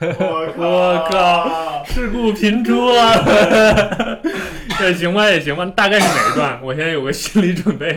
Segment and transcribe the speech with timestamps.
[0.00, 3.14] 我靠，事故频出啊！
[4.82, 6.58] 也行吧，也行吧，大概是哪一段？
[6.62, 7.94] 我现在有个心理准备。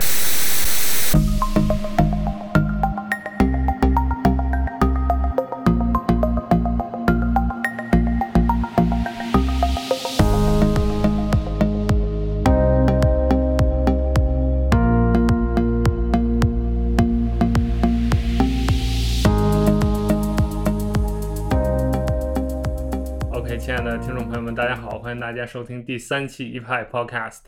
[25.40, 27.44] 大家收听第三期一派 Podcast。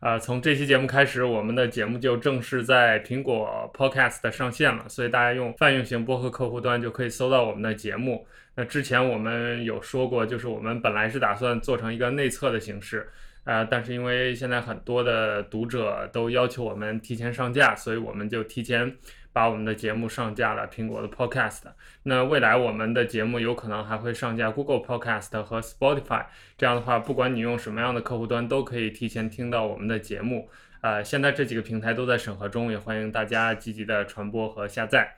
[0.00, 8.26] 呃，从这期节目开始，我们的节目就正式在苹果 Podcast 上线了，所以大家用泛用型播客客户端就可以搜到我们的节目。
[8.54, 13.06] 那之前我们有说过，就是我们本来是打算做成一个内测的形式，
[13.44, 18.90] 呃，但是因为现在很多的读者都要求我们提前上架，所以我们就提前
[19.34, 21.62] 把我们的节目上架了苹果的 Podcast。
[22.04, 26.24] 那未来我们的节目有可能还会上架 Google Podcast 和 Spotify，
[26.56, 30.48] 这样的话，不管你用什么样的客户端，都可以提前听到我们的节目。
[30.80, 35.16] 呃，现在这几个平台都在审核中，也欢迎大家积极的传播和下载。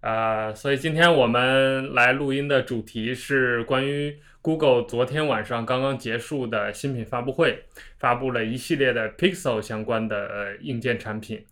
[0.00, 7.64] 呃，所以今天我们来录音的主题是关于 Google 昨天晚上刚刚结束的新品发布会，
[7.98, 11.44] 发布了一系列的 Pixel 相关的硬件产品。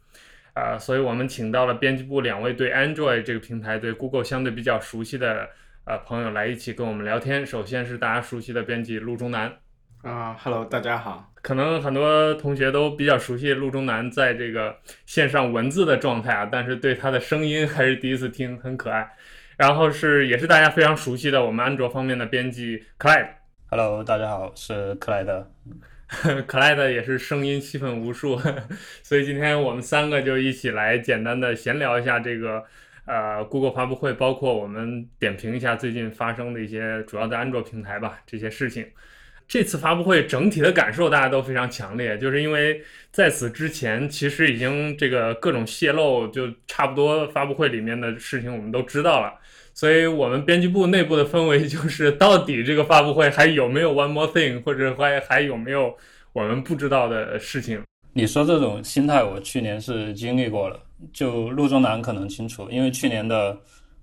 [0.57, 5.47] 啊，所以我们请到了编辑部两位对 Android 这个平台、对 Google 相对比较熟悉的
[5.85, 7.45] 呃朋友来一起跟我们聊天。
[7.45, 9.53] 首先是大家熟悉的编辑陆中南，
[10.01, 11.31] 啊哈喽，大家好。
[11.43, 19.07] 可能很多同学都比较熟悉陆中南在这个线上文字的状态啊，但是对他的声音还是第一次听，很可爱。
[19.59, 23.29] 然后是也是大家非常熟悉的我们安卓方面的编辑克莱德。
[23.69, 25.51] Hello，大家好，是克莱德。
[26.47, 28.39] 可爱的也是声音气氛无数，
[29.03, 32.65] 所以今天我们三个就一起来简单的闲聊一下这个
[33.07, 38.87] 呃 Google 发布会，包括我们点评一下最近发生的一些主要的安卓平台吧这些事情。
[39.49, 49.39] 这次发布会整体的感受大家都非常强烈，就是因为在此之前其实已经这个各种泄露，就差不多发布会里面的事情我们都知道了。
[49.76, 55.94] 所以我们编辑部内部的氛围就是，到底这个发布会还有没有 one more thing，或者还还有没有
[56.32, 57.82] 我们不知道的事情？
[58.15, 60.81] 你说这种心态，我去年是经历过了。
[61.12, 63.54] 就陆中南可能清楚，因为去年的，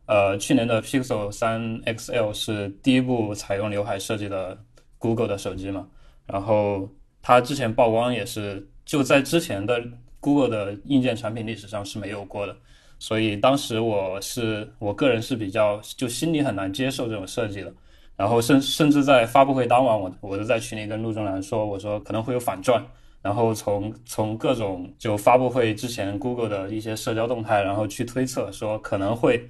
[0.06, 4.56] 呃，去年的 Pixel 三 XL 是第一部采用刘海设计的
[5.00, 5.88] Google 的手机嘛。
[6.28, 6.88] 然后
[7.24, 9.84] 它之前曝光也是就在之前的
[10.20, 12.56] Google 的硬件产品历史上是没有过的。
[13.04, 17.70] 所以当时我是我个人是比较就心里很难接受这种设计的，
[18.16, 22.82] 然后甚甚至在发布会当晚，我我都在群里跟陆中南说，我说可能会有反转，
[23.22, 29.50] 然后从从各种就发布会之前 Google 的一些社交动态，然后去推测说可能会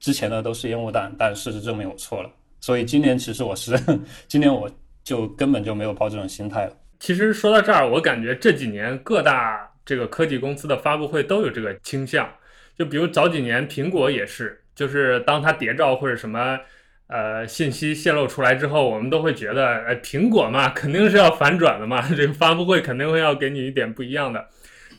[0.00, 2.30] 之前的都是烟雾弹，但事实证明我错了。
[2.58, 3.78] 所以今年其实我是
[4.26, 4.66] 今年我
[5.02, 6.72] 就根本就没有抱这种心态了。
[7.00, 12.26] 其实说到这儿，我感觉这几年各大这个科技公司的发布会都有这个倾向。
[12.76, 16.58] 就比如早几年苹果也是，就是当它谍照或者什么
[17.06, 24.44] 呃信息泄露出来之后，我们都会觉得，哎，苹果嘛，肯定是要反转的嘛， 这个发布会肯定会要给你一点不一样的。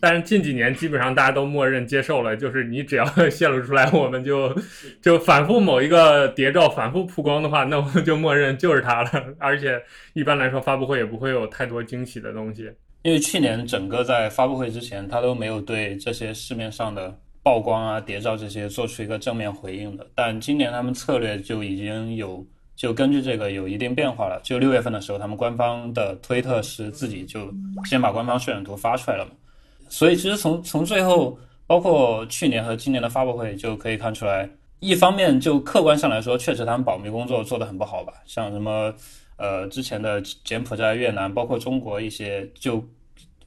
[0.02, 4.56] 但是近几年基本上大家都默认接受了，就是你只要 泄露出来，我们就
[5.02, 9.10] 就反复某一个谍照反复曝光的话，那我们就默认就是它了。
[9.40, 9.82] 而且
[10.14, 12.70] 一般来说发布会也不会有太多惊喜的东西，
[13.02, 17.18] 因为去年整个在发布会之前，他都没有对这些市面上的。
[17.46, 22.44] 曝光啊、谍照这些做出一个正面回应的，但今年他们策略就已经有
[22.76, 24.42] 就根据这个有一定变化了。
[24.44, 27.54] 就六月份的时候，他们官方的推特是自己就
[27.88, 29.32] 先把官方渲染图发出来了嘛。
[29.90, 38.92] 所以其实从从最后，包括去年和今年的发布会就可以看出来，一方面就客观上来说，确实他们保密工作做得很不好吧，像什么
[39.38, 42.84] 呃之前的柬埔寨、越南，包括中国一些就。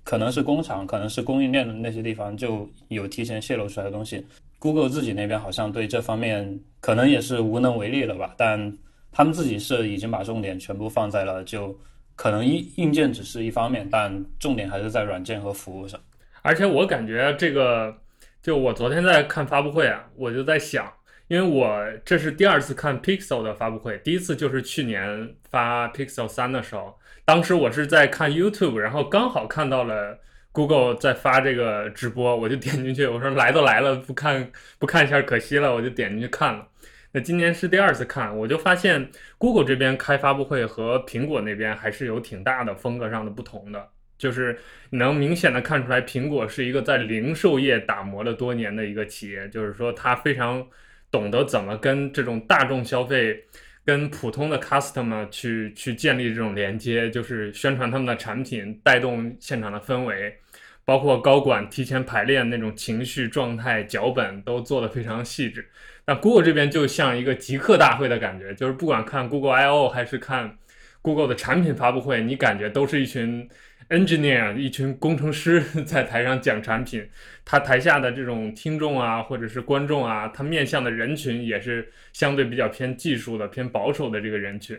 [0.08, 4.24] 可能是工厂，可能是供应链的那些地方就有提前泄露出来的东西。
[4.58, 8.72] Google 自己那边好像对这方面可能也是无能为力了吧，但
[9.12, 11.78] 他们自己是已经把重点全部放在了就
[12.16, 16.00] 可能硬硬件只是一方面，但重点还是在软件和服务上。
[16.40, 17.94] 而且我感觉这个，
[18.42, 20.90] 就我昨天在看发布会啊，我就在想，
[21.28, 26.98] 因为我这是第二次看 Pixel 的发布会，第一次就是去年发 Pixel 三的时候。
[27.24, 30.18] 当时我是在看 YouTube，然后刚好看到了
[30.52, 36.66] Google 在发这个直播，我就点进去，我说来都来了，不看不看一下可惜了，我就点进去看了。
[37.12, 44.58] 那今年是第二次看，我就发现 Google 这边开发布会和苹果那边还是有挺大的风格上的不同的，就是
[44.90, 50.66] 能明显的看出来，苹果是一个在零售业打磨了多年的一个企业，就是说它非常
[51.10, 53.44] 懂得怎么跟这种大众消费。
[53.84, 60.36] 跟普通的 customer 去去建立这种连接，就是宣传他们的产品，带动现场的氛围，
[60.84, 65.66] 包括高管提前排练那种情绪状态、脚本都做得非常细致。
[66.04, 70.58] 那 Google 这边就像一个极客大会的感觉，就是不管看 Google I/O 还是看
[71.00, 73.48] Google 的产品发布会，你感觉都是一群。
[73.90, 77.08] Engineer 一群工程师 在台上讲产品，
[77.44, 84.78] 他台下的这种听众啊，或者是观众啊，他面向的人群也是相对比较偏技术的、偏保守的这个人群。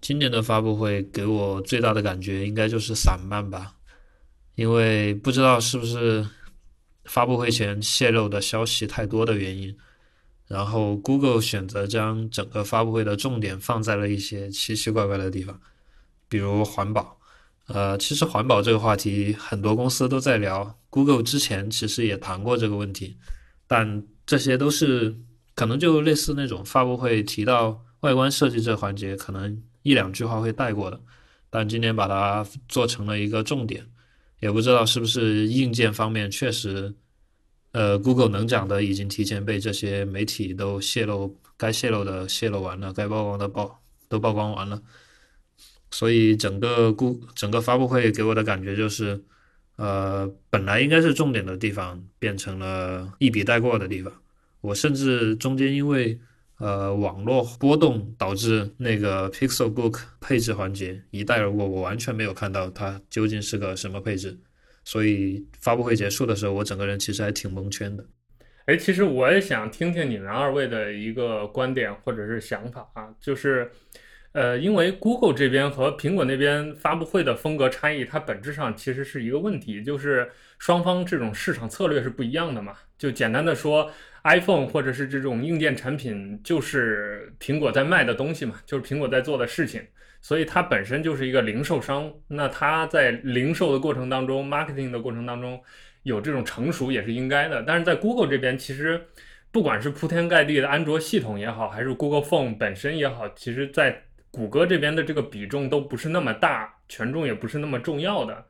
[0.00, 3.74] 今年的发布会给我最大的感觉应该就是散漫吧，
[4.56, 6.26] 因为不知道是不是
[7.04, 9.74] 发布会前泄露的消息太多的原因，
[10.48, 15.60] 然后 Google 选择将整个发布会的重点放在了一些奇奇怪怪的地方，
[16.28, 17.18] 比如环保。
[17.66, 20.78] 呃，其实环保这个话题，很多公司都在聊。
[20.90, 23.16] Google 之前其实也谈过这个问题，
[23.66, 25.16] 但这些都是
[25.54, 31.00] 可能就类似那种发布会提到外观设计这环节，可能一两句话会带过的。
[31.48, 33.86] 但今天把它做成了一个重点，
[34.40, 36.94] 也不知道是不是硬件方面确实，
[37.72, 43.78] 呃，Google 能讲的已经提前被这些媒体都泄露，该泄露的泄露完了，该曝光的曝
[44.08, 44.82] 都曝光完了。
[45.94, 49.22] 所以整个故整个发布会给我的感觉就是，
[49.76, 54.12] 呃，本来应该是重点的地方变成了一笔带过的地方。
[54.60, 56.18] 我甚至中间因为
[56.58, 64.36] 呃网络波动导致那个 Pixel Book 配置环节一带而过，我完全没有看到它究竟是个什么配置。
[64.82, 68.04] 所以发布会结束的时候，我整个人其实还挺蒙圈的。
[68.66, 73.70] 哎，其实我也想听听你们二位的一个观点或者是想法啊，就是。
[74.34, 80.28] 呃，因为 Google 这边和苹果那边发布会的风格差异，它本质上其实是一个问题，就是
[80.58, 82.74] 双方这种市场策略是不一样的嘛。
[82.98, 83.88] 就简单的说
[84.24, 89.80] ，iPhone 或者是这种硬件产品，就是苹果在卖的东西嘛，就是苹果在做的事情，
[90.20, 92.12] 所以它本身就是一个零售商。
[92.26, 95.62] 那它在零售的过程当中，marketing 的过程当中，
[96.02, 97.62] 有这种成熟也是应该的。
[97.62, 99.00] 但是在 Google 这边，其实
[99.52, 104.02] 不管是铺天盖地的安卓系统也好，还是 Google Phone 本身也好，其实在
[104.34, 108.44] 谷歌这边的这个比重都不是那么大，权重也不是那么重要的。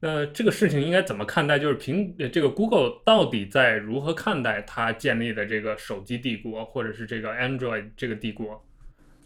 [0.00, 1.58] 那这个事情应该怎么看待？
[1.58, 8.64] 就是苹这个 Google 到底在如何看待它建立的这个手机帝国，或者是这个 Android 这个帝国？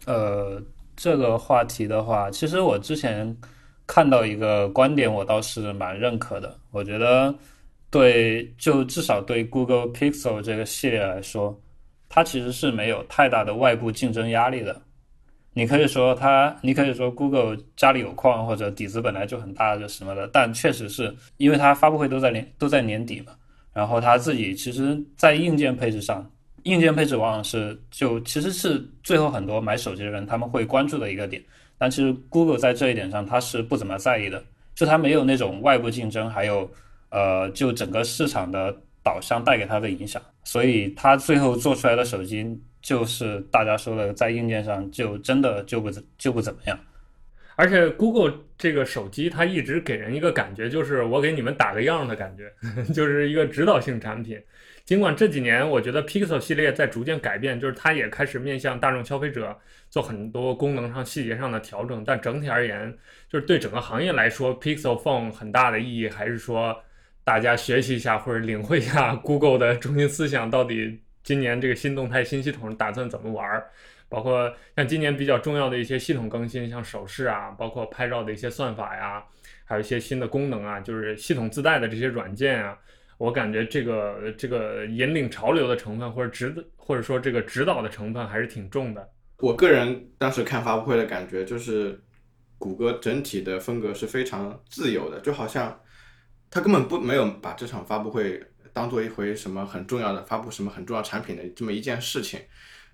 [0.05, 0.61] 呃，
[0.95, 3.35] 这个话题的话，其实我之前
[3.87, 6.57] 看到一个观点，我倒是蛮认可的。
[6.71, 7.33] 我觉得
[7.89, 11.57] 对，就至少对 Google Pixel 这个系列来说，
[12.09, 14.81] 它其实是没有太大的外部竞争压力的。
[15.53, 20.25] 你可以说它，你可以说 Google 家里有矿或者底子本来就很大，就什么的。
[20.31, 23.33] 但确实是因为它发布会都在年都在年底嘛，
[23.73, 26.25] 然后它自己其实，在硬件配置上，
[26.63, 31.43] 硬件配置往往是就其实是最后很多买手机的人他们会关注的一个点。
[31.77, 34.41] 但其实 Google 在这一点上它是不怎么在意的，
[34.73, 36.71] 就它没有那种外部竞争，还有
[37.09, 42.57] 呃，就整个市场的导向带给它的影响，所以它最后做出来的手机。
[42.81, 46.79] 就是大家说的，在硬件上就真的就不就不怎么样，
[47.55, 52.51] 而且 Google 这个手机它一直给人一个感觉，就是我给你们打个样的感觉，
[52.91, 54.41] 就是一个指导性产品。
[54.83, 59.55] 尽管这几年我觉得 Pixel 系列在逐渐改变，就是它也开始面向大众消费者
[59.91, 62.91] 做很多功能上细节上的调整，但整体而言，
[63.29, 66.75] 就是对整个行业来说，Pixel Phone 很大的意义还是说
[67.23, 70.99] 大家学习一下或者领会一下 Google 的中心思想到底。
[71.23, 73.69] 今年这个新动态新系统打算怎么玩儿？
[74.09, 79.23] 包括像今年比较重要的一些系统更新，像手势啊，包括拍照的一些算法呀，
[79.63, 82.77] 还有一些新的功能啊，就是系统自带的这些软件啊，
[83.17, 89.09] 我感觉这个这个引领潮流的成分或者指或者说这个指导的成分还是挺重的。
[89.37, 91.97] 我个人当时看发布会的感觉就是，
[92.57, 95.79] 谷歌整体的风格是非常自由的，就好像
[96.49, 98.43] 他根本不没有把这场发布会。
[98.73, 102.39] 当做一回什么很重要的发布什么很重要产品的这么一件事情，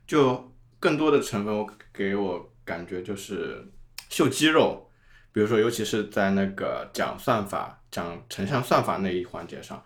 [0.06, 3.66] 就更多的成分我给我感觉就是
[4.10, 4.90] 秀肌肉，
[5.32, 9.84] 比如说尤其是在那个讲算法、讲成像算法那一环节上，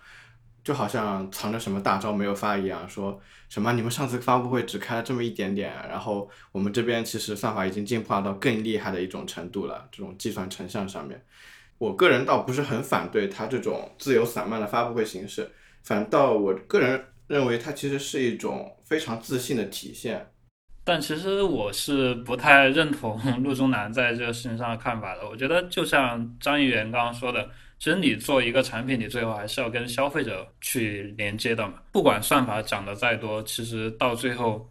[0.63, 3.19] 就好像藏着什么大招没有发一样，说
[3.49, 11.23] 什么你们上次发布会只开了这么一点点，然后我们这边其实算法已经进化到更厉害的一种程度了，这种计算成像上面，
[11.77, 15.51] 我个人倒不是很反对他这种自由散漫的发布会形式。
[15.83, 20.27] 反倒我个人认为，它其实是一种非常自信的体现。
[20.83, 25.29] 但其实我是不太认同陆中南在这个事情上的看法的。
[25.29, 27.47] 我觉得就像张议员刚刚说的，
[27.77, 31.75] 其实你做一个产品，你最后还是要跟消费者去连接的嘛。
[31.91, 34.67] 不管算法讲的再多，其实到最后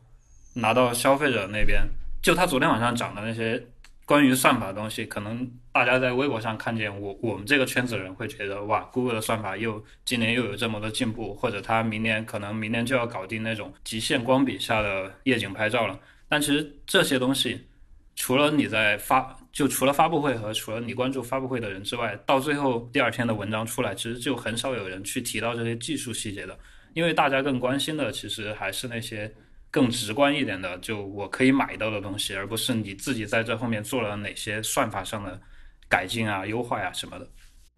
[0.54, 1.86] 拿到消费者那边，
[2.20, 3.64] 就他昨天晚上讲的那些
[4.10, 15.96] 关于算法的东西，可能大家在微博上看见我我们这个圈子的人会觉得哇，Google 的算法又今年又有这么多进步，或者他明年可能明年就要搞定那种极限光比下的夜景拍照了。
[16.28, 17.68] 但其实这些东西，
[18.16, 26.58] 除了你在发，就除了发布会和除了你关注发布会的人之外，到最后第二天的文章出来，其实就很少有人去提到这些技术细节的，
[26.94, 29.32] 因为大家更关心的其实还是那些
[29.70, 35.40] 更直观一点的，就我可以买到的东西，而不是你自己在这后面做了哪些算法上的
[35.88, 37.28] 改进啊、优化呀、什么的。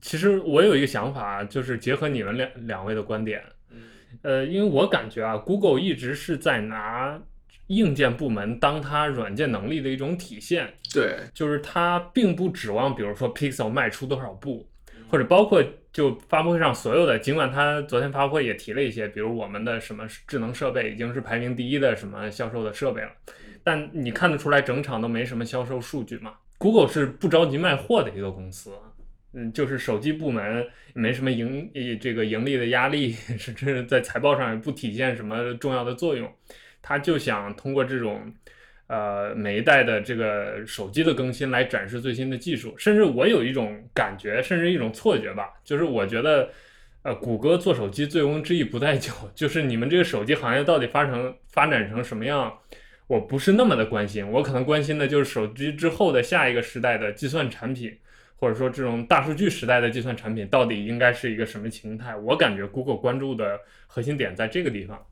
[0.00, 3.40] 其实我有一个想法，就是结合你们两两位的观点，
[4.22, 7.20] 呃，因为我感觉啊，Google 一直是在拿
[7.68, 14.68] 硬件部门当它软件能力的一种体现，对，就是它并不指望，比如说 Pixel 卖出多少部，
[15.08, 23.10] 或者包括就发布会上所有的，尽管他昨天发布会也提了一些，比如我们的什么智能设备已经是排名第一的什么销售的设备了，
[23.62, 26.34] 但你看得出来整场都没什么销售数据嘛。
[26.56, 28.72] Google 是不着急卖货的一个公司，
[29.34, 31.70] 嗯，就是手机部门没什么盈
[32.00, 36.32] 这个盈利的压力， 甚至在财报上也不体现什么重要的作用，
[36.80, 38.32] 他就想通过这种。
[38.92, 46.50] 呃，每一代的这个手机的更新来展示最新的技术，甚至我有一种感觉，甚至一种错觉吧，就是我觉得，
[47.02, 52.52] 呃，谷歌做手机醉翁之意不在酒， 就是你们这个手机行业到底发成发展成什么样，
[53.06, 57.96] 我不是那么的关心，我可能关心的就是手机之后的下一个时代的计算产品，
[58.36, 65.02] 或者说这种大数据时代的计算产品到底应该是一个什么形态，我感觉 Google 关注的核心点在这个地方。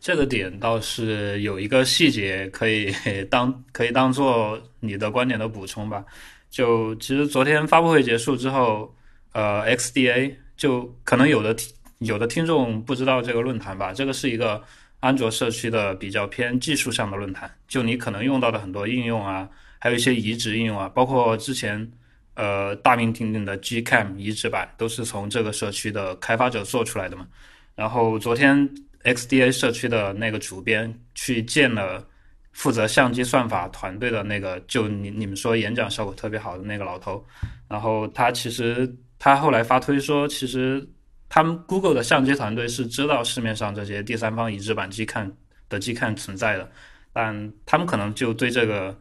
[0.00, 2.94] 这个点倒是有一个细节可以
[3.28, 6.04] 当可以当做你的观点的补充吧。
[6.50, 8.94] 就其实昨天发布会结束之后，
[9.32, 11.54] 呃，XDA 就可能有的
[11.98, 13.92] 有的听众不知道这个论坛吧。
[13.92, 14.62] 这个是一个
[15.00, 21.90] 安卓社区的比较偏技术上的论坛，就你可能用到的很多应用啊，还有一些移植应用啊，包括之前
[22.34, 27.26] 呃大名鼎鼎的 Gcam 移植版，都是从这个社区的开发者做出来的嘛。
[27.74, 28.68] 然后昨天。
[29.14, 32.06] XDA 社区的那个主编去见了
[32.52, 37.24] 负责相机算法团队的那个，就你你们说演讲效果特别好的那个老头，
[37.68, 40.86] 然后他其实他后来发推说，其实
[41.28, 45.32] 他们 Google 的相机团队是知道市面上这些第三方移植版机看
[45.68, 46.70] 的机看存在的，
[47.12, 48.98] 但他们可能就对这个，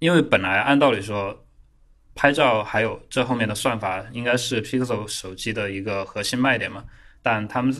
[0.00, 1.46] 因为本来按道理说
[2.14, 6.84] 拍照还有这后面的算法应该是 Pixel 手机的一个核心卖点嘛，
[7.22, 7.74] 但他们。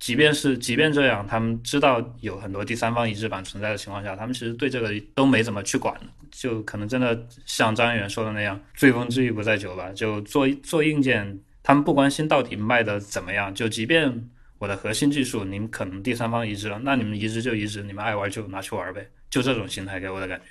[0.00, 5.94] 即便是即便这样，他们知道有很多第三方移植版存在的情况下，他们其实对这个都没怎么去管，
[6.30, 9.92] 就可能真的像张元说的那样，醉翁之意不在酒吧。
[9.92, 14.28] 就做做硬件，他们不关心到底卖的怎么样，就即便
[14.58, 20.44] 我的核心技术，你们可能第三方移植了，那你们移植就移植，你们爱玩就拿去玩呗，就这种心态给我的感觉。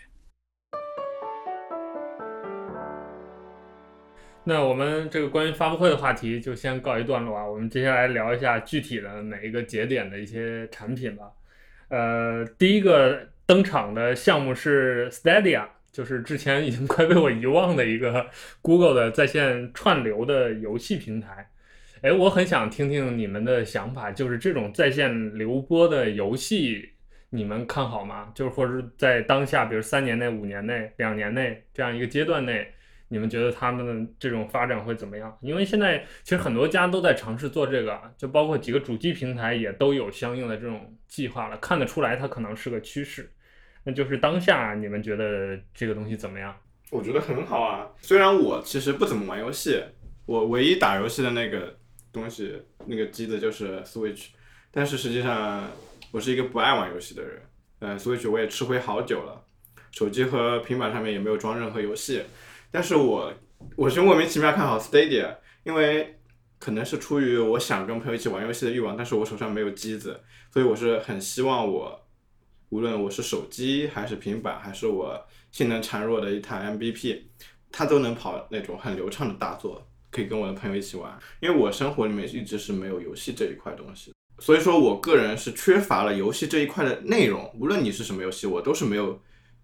[4.45, 11.25] 那我们这个关于发布会的话题就先告一段落啊，我们接下来聊一下具体的每一个节点的一些产品吧。
[11.89, 18.25] 呃，第一个登场的项目是 Stadia，就是之前已经快被我遗忘的一个
[18.63, 21.47] Google 的在线串流的游戏平台。
[22.01, 26.89] 哎，我很想听听你们的想法，就是这种在线流播的游戏，
[27.29, 28.31] 你们看好吗？
[28.33, 32.67] 就是或者是在当下，比如三年内、五年内、两年内这样一个阶段内。
[33.09, 35.37] 你们觉得他们的这种发展会怎么样？
[35.41, 43.29] 因为现在其实很多家都在尝试做这个，就包括几个主机平台也都有相应的这种计划了，看得出来它可能是个趋势。
[43.83, 46.55] 那就是当下你们觉得这个东西怎么样？
[46.91, 47.87] 我觉得很好啊。
[48.01, 49.81] 虽然我其实不怎么玩游戏，
[50.25, 51.77] 我唯一打游戏的那个
[52.11, 54.27] 东西那个机子就是 Switch，
[54.71, 55.67] 但是实际上
[56.11, 57.41] 我是一个不爱玩游戏的人。
[57.79, 59.41] 呃，Switch 我也吃灰好久了，
[59.91, 62.23] 手机和平板上面也没有装任何游戏。
[62.71, 63.33] 但是我
[63.75, 66.19] 我是莫名其妙看好 Stadia，因为
[66.59, 70.19] 可能是出于我想跟朋友一起玩游戏的欲望，但是我手上没有机子，
[70.53, 71.99] 所以我是很希望我
[72.69, 75.19] 无论我是手机还是平板，还是我
[75.51, 77.21] 性能孱弱的一台 MVP，
[77.71, 81.17] 它都能跑那种很流畅的大作，可以跟我的朋友一起玩。
[81.39, 87.51] 因为我生活里面一直是没有游戏这一块东西，所以说我个人是缺乏了游戏这一块的内容。
[87.59, 89.19] 无论你是什么游戏，我都是没有。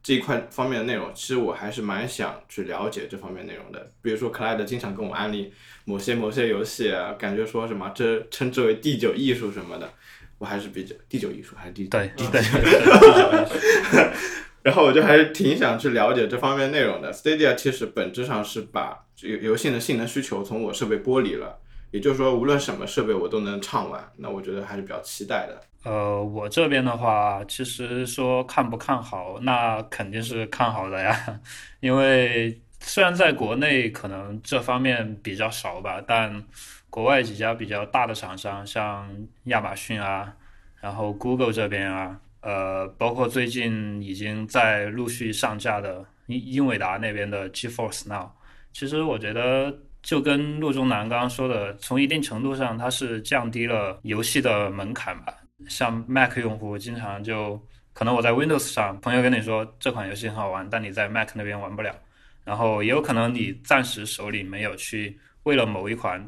[0.05, 3.91] 这一块方面的内容，其实我还是蛮想去了解这方面内容的。
[4.03, 5.51] 比如说克莱德经常跟我安利
[5.83, 9.89] 某些某些游戏，啊感觉说什么这称之为第九艺术什么的，
[10.38, 12.39] 我还是比较第九艺术还是第对对。
[14.62, 17.12] 然后我就还是挺想去了解这方面内容的。
[17.12, 21.57] Stadia 其实本质上是把游游戏的性能需求从我设备剥离了，
[21.89, 24.12] 也就是说无论什么设备我都能畅玩。
[24.17, 25.59] 那我觉得还是比较期待的。
[25.85, 31.39] 呃，我这边的话，其实说看不看好，那肯定是看好的呀。
[31.79, 36.43] 因为虽然在国内可能这方面比较少吧，但
[36.89, 39.07] 国外几家比较大的厂商，像
[39.43, 40.33] 亚马逊啊，
[40.81, 48.31] 然后 Google 这边啊，呃，包括最近已经在陆续上架的英英伟达那边的 GeForce Now，
[48.73, 55.31] 其实我觉得就跟陆中南刚刚说的，从一定程度上它是降低了游戏的门槛吧。
[55.67, 57.59] 像 Mac 用户经常就
[57.93, 61.95] 可能我在 Windows 上，朋友跟你说这款游戏很好玩，但你在 Mac 那边玩不了。
[62.43, 66.24] 然后也有可能你暂时手里没有去为了某一款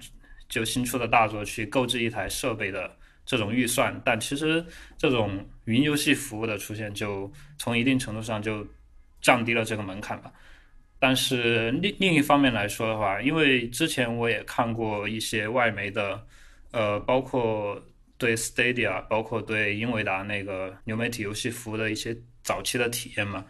[0.50, 2.90] 就新出的大作去购置一台设备的
[3.26, 4.66] 这种预算，但其实
[4.98, 8.66] 这种云游戏服务的出现，就从一定程度上就
[9.22, 10.32] 降低了这个门槛吧。
[11.00, 16.26] 但是另另一方面来说的话，因为之前我也看过一些外媒的，
[16.72, 17.80] 呃，包括。
[18.18, 23.46] 对 Stadia，包括对英伟达那个流媒体游戏服务的一些早期的体验嘛，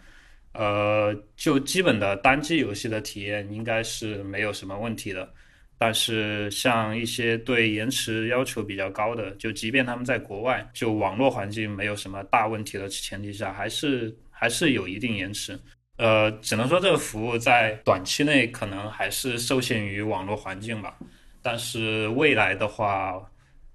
[0.54, 5.32] 呃，就基本的单机游戏的体验应该是没有什么问题的。
[5.80, 15.56] 但是像一些对延迟要求比较高的，就即便他们在国外，就网络环境没有什么大问题的前提下，还是还是有一定延迟。
[15.98, 20.98] 呃，只能说这个服务在短期内可能还是受限于网络环境吧。
[21.44, 23.24] 但是未来的话，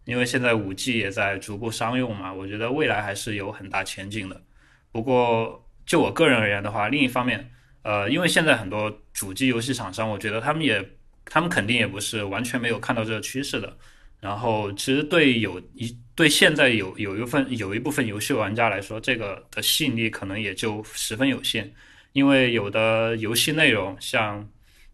[0.05, 4.43] 因为现在五 G 也在逐步商用嘛，我觉得未来还是有很大前景的。
[4.91, 7.51] 不过就我个人而言的话，另一方面，
[7.83, 10.85] 呃，因为现在很多主机游戏厂商，我觉得他们也，
[11.25, 13.77] 他们肯定也不是完全没有看到这个趋势的。
[14.21, 21.73] 然后其实对有一对现在有有一份有一部分游戏玩家来说，这个的吸引力可能也就十分有限，
[22.13, 24.49] 因为有的游戏内容像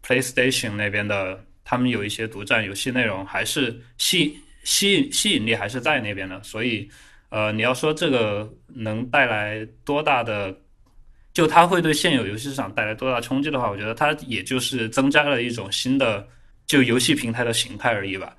[0.05, 4.37] PlayStation 那边的，他们有一些独占游戏内容还是吸。
[4.63, 6.89] 吸引吸引力还是在那边的，所以，
[7.29, 10.55] 呃，你要说这个能带来多大的，
[11.33, 16.27] 就它会对现有游戏市场带来多大冲击的话，我觉得它也就是增加了一种新的
[16.65, 18.35] 就游戏平台的形态而已吧。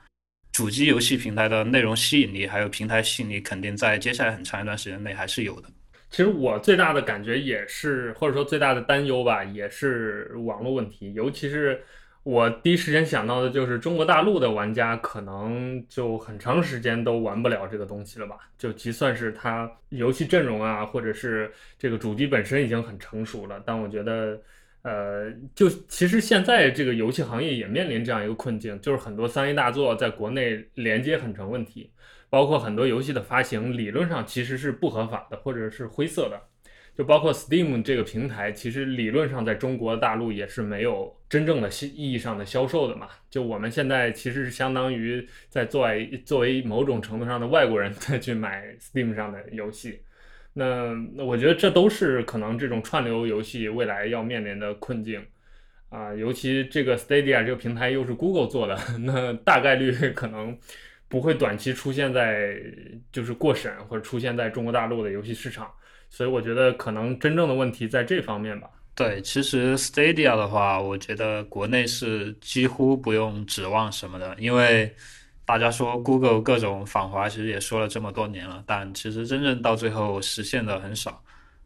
[0.52, 5.68] 主机游戏平台的内容吸引力还有平台吸引力，肯定在接下来很长一段时间内还是有的。
[6.10, 11.80] 其实我最大的感觉也是，或者说最大的担忧吧，也是网络问题，尤其是。
[12.22, 18.36] 我第一时间想到的就是中国大陆的玩家可能就很长时间都玩不了这个东西了吧？
[18.58, 24.38] 就即算是它游戏阵容啊，或者是这个主机本身已经很成熟了，但我觉得，
[24.82, 31.90] 呃，就其实现在这个游戏行业也面临这样一个困境，就是很多三 A 大作在国内连接很成问题，
[32.28, 36.38] 包括很多游戏的发行理论上其实是不合法的，或者是灰色的。
[37.00, 43.08] 就包括 Steam 这个平台，其实理论上在中国大陆也是没有真正的意义上的销售的嘛。
[43.30, 50.02] 就我们现在其实是相当于在作为作为某种程度上的外国人再去买 Steam 上的游戏。
[50.52, 55.24] 那那我觉得这都是可能这种串流游戏未来要面临的困境
[55.88, 56.14] 啊。
[56.14, 60.54] 尤其这个 Stadia 这个平台又是 Google 做的，那大概率 可能
[61.08, 62.60] 不会短期出现在
[63.10, 65.72] 就是过审或者出现在中国大陆的游戏市场。
[66.10, 68.68] 所以我觉得可能真正的问题在这方面吧。
[68.94, 74.94] 对，其实 Stadia 的话，我觉得国内是几乎不用指望什么的，因为
[75.46, 81.22] 大家说 Google 各种访华，其实也说了这么多年了，但其实真正到最后实现的很少。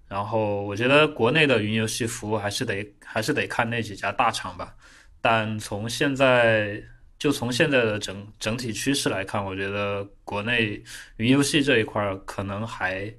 [0.07, 4.73] 然后我觉得国内的云游戏服务还是得还是得看那几家大厂吧。
[5.21, 6.81] 但从现在
[7.19, 10.81] 就从现在的整整体趋势来看，我觉得国内
[11.17, 13.13] 云游戏这一块可能还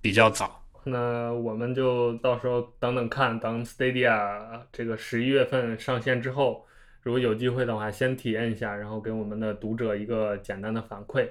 [0.00, 0.59] 比较早。
[0.90, 6.66] 那我们就到时候等等看，等 Stadia 这个十一月份上线之后，
[7.02, 11.28] 如果有机会的话，先体验一下，然后给我们的读者一个简单的反馈。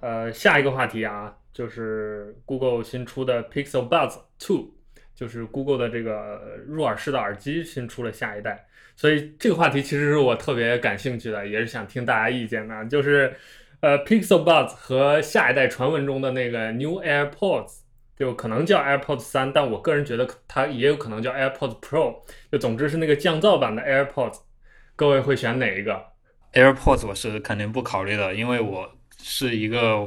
[0.00, 4.74] 呃，下一个话题啊，就是 Google 新出的 Pixel Buds Two，
[5.14, 13.32] 就是 Google 的这个入耳式的耳机新出了下一代，所以这个话题其实是我特别感兴趣的，也是想听大家意见的，就是。
[13.82, 17.78] 呃，Pixel Buds 和下一代传闻中的那个 New AirPods，
[18.16, 24.38] 就可能叫 AirPods 三，但我个人觉得它也有可能叫 AirPods Pro，就总之是那个降噪版的 AirPods。
[24.94, 26.00] 各位会选哪一个
[26.52, 28.88] ？AirPods 我是肯定不考虑的，因为我
[29.20, 30.06] 是一个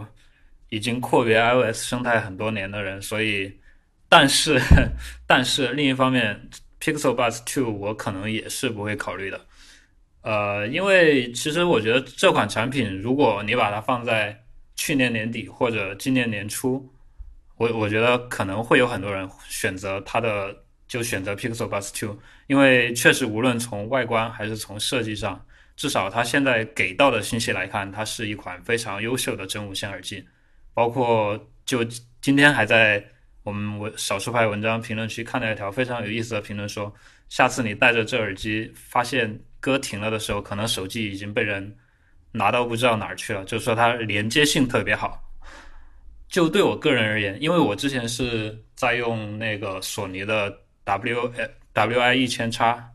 [0.70, 3.60] 已经阔别 iOS 生态很多年的人，所以，
[4.08, 4.58] 但是，
[5.28, 9.42] 但是另一方面，Pixel Buds Two 我可能也是不会考虑的。
[10.26, 14.44] 呃，因为其实我觉得这款产品，如果你把它放在
[14.76, 16.92] 去年年底或者今年年初，
[17.58, 30.26] 我我觉得可能会有很多人选择它的，就选择 Pixel Buds 2，因为确实无论从外观还是从设计上，至少它现在给到的信息来看，它是一款非常优秀的真无线耳机。
[30.74, 31.84] 包括就
[32.20, 33.06] 今天还在
[33.44, 36.92] 我们我少数派文章评论区看到一条非常有意思的评论，说
[37.30, 41.76] 下次你戴着这耳机发现歌停了的时候，可能手机已经被人
[42.34, 45.24] 拿到不知道哪儿去了，就是说它连接性特别好。
[46.30, 51.34] 就对我个人而言，因为我之前是在用那个索尼的 W
[51.74, 52.92] W I 一千叉，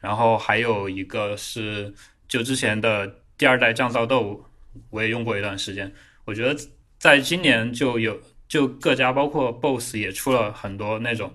[0.00, 1.92] 然后还有一个是
[2.26, 4.42] 就之前的第二代降噪豆，
[4.88, 5.92] 我也用过一段时间。
[6.24, 6.58] 我觉得
[6.98, 11.34] 在今年就有就各家包括 BOSS 也出了很多那种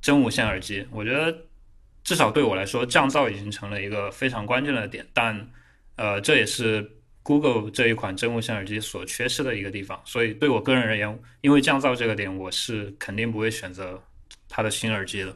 [0.00, 1.36] 真无线耳机，我觉得
[2.04, 5.48] 至少对我来说降噪已经成了一个非常关键的点，但
[5.96, 6.98] 呃这也是。
[7.24, 14.02] Google 这一款真无线耳机所缺失的一个地方，所以对我个人而言，因为降噪这个点，我是肯定不会选择
[14.48, 15.32] 它的新耳机的。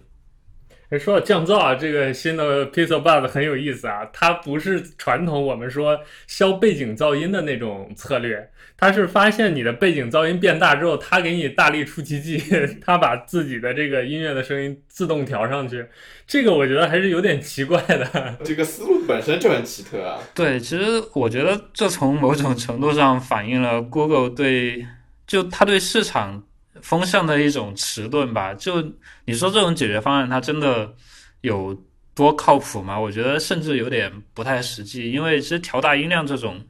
[0.90, 12.40] 哎，说到降噪啊，这个新的 Pixel Buds 很有意思啊，它不是传统我们说消背景噪音的那种策略，它是发现你的背景噪音变大之后，它给你大力出奇迹，
[12.86, 15.84] 它把自己的这个音乐的声音自动调上去，
[16.24, 18.38] 这个我觉得还是有点奇怪的。
[18.44, 20.20] 这个思路本身就很奇特啊。
[20.36, 24.86] 对，其实我觉得这从某种程度上反映了 Google 对
[25.26, 26.44] 就它对市场。
[26.82, 28.82] 风向的一种迟钝吧，就
[29.24, 30.94] 你说这种解决方案，它真的
[31.40, 31.76] 有
[32.14, 32.98] 多靠谱吗？
[32.98, 36.64] 我觉得甚至有点不太实际，因为其实调大音量这种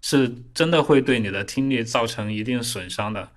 [0.00, 3.28] 是真的会对你的听力造成一定损伤的，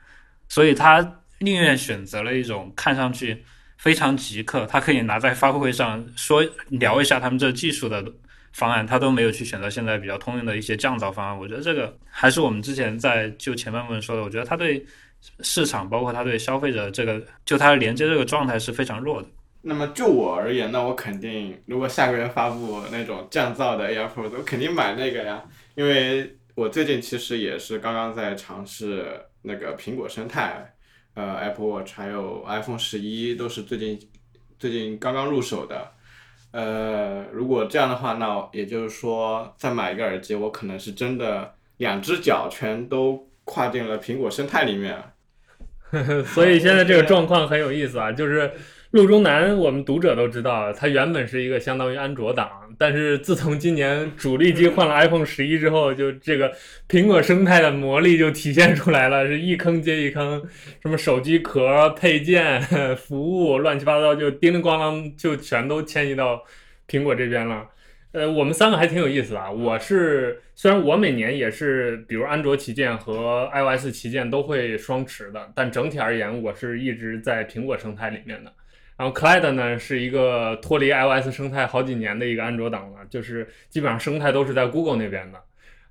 [0.49, 3.43] 所以他宁愿选择了一种看上去
[3.77, 8.03] 非常极客，他可以拿在发布会上说聊一下他们这技术的
[8.53, 11.37] 方案，他都没有去选择现在比较通用的一些降噪方案。
[11.37, 14.85] 我觉得这个还是我们之前在就前半部分说的，我觉得他对。
[15.39, 19.27] 市场包括它对消费者这个，就它连接这个状态是非常弱的。
[19.67, 25.43] 那么就我而言，那我肯定，如果下个月发布那种降噪的 AirPods，我肯定买那个呀。
[25.73, 29.07] 因为我最近其实也是刚刚在尝试
[29.41, 30.75] 那个苹果生态，
[31.15, 33.99] 呃，Apple Watch 还有 iPhone 十一都是最近
[34.59, 35.91] 最近刚刚入手的。
[36.51, 44.95] 呃，如果这样的话，那也就是说再买一个耳机，我可能是真的两只脚全都跨进了苹果生态里面。
[46.25, 48.51] 所以现在这个状况很有意思啊，就是
[48.91, 56.51] 路中南，我们读者都知道，它原本是一个相当于安卓党，但是自从今年主力机换了 iPhone 十一之后，就这个
[56.89, 60.41] 苹果生态的魔力就体现出来了，是一坑接一坑，
[60.81, 62.61] 什么手机壳、配件、
[62.95, 66.43] 服务，乱七八糟就叮铃咣啷就全都迁移到
[66.89, 67.65] 苹果这边了。
[68.15, 69.51] 呃，我们三个还挺有意思的啊。
[69.51, 78.53] 我是虽然我每年也是，比如安卓旗舰和 iOS 旗舰都会双持的，但整体而言，我是一直在苹果生态里面的。
[78.97, 85.39] 然后 Clyde 呢是一个脱离 iOS 生态好几年的一个安卓党了，就是基本上生态都是在 Google 那边的。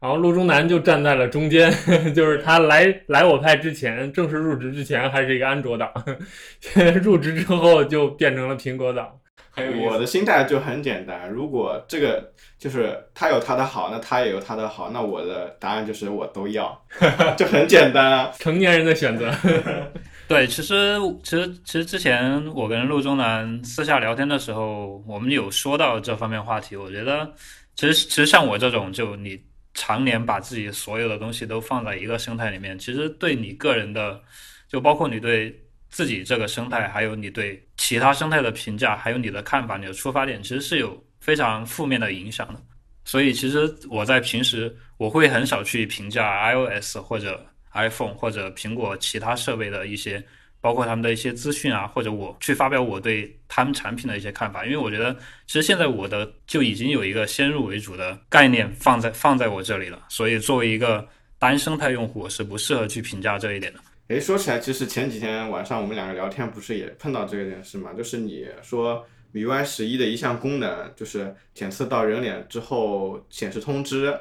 [0.00, 1.70] 然后陆中南就站在了中间，
[2.16, 5.92] 就是他来来我派之前，正式入职之前还是一个安卓党，
[6.58, 9.12] 现在入职之后就变成了苹果党。
[9.56, 16.76] 我的心态就很简单，如果这个就是他有他的好，那他也有他的好，那我的答案就是我都要，
[17.38, 18.32] 就很简单啊。
[18.38, 19.32] 成年人的选择。
[20.26, 26.74] 对，其实其实其实之前我跟陆中南私下聊天的时候，我们有说到这方面话题。
[26.74, 27.30] 我觉得，
[27.76, 29.40] 其实其实像我这种，就你
[29.74, 34.20] 常年把自己所有的东西都放在一个生态里面，其实对你个人的，
[34.68, 35.60] 就包括你对。
[35.94, 42.60] 自己这个生态，还有你对其他生态的评价，还有你的看法，你的出发点，其实是有非常负面的影响的。
[43.04, 50.20] 所以，其实我在平时我会很少去评价 iOS 或者 iPhone 或者苹果其他设备的一些，
[50.60, 54.64] 包括他们的一些资讯啊，或者我去发表我对他们产品的一些看法。
[54.64, 55.14] 因为我觉得，
[55.46, 60.06] 其实现在我的就已经有一个先入为主的概念放在放在我这里了。
[60.08, 63.78] 所以，作为一个单生态用户，我是不适合去评价这一点的。
[64.08, 67.94] 哎，说起来，其实前几天晚上我们两个聊天，不是也碰到这件事嘛？
[67.94, 74.14] 就是你说 MI 十一的一项功能，就是检测到人脸之后显示通知，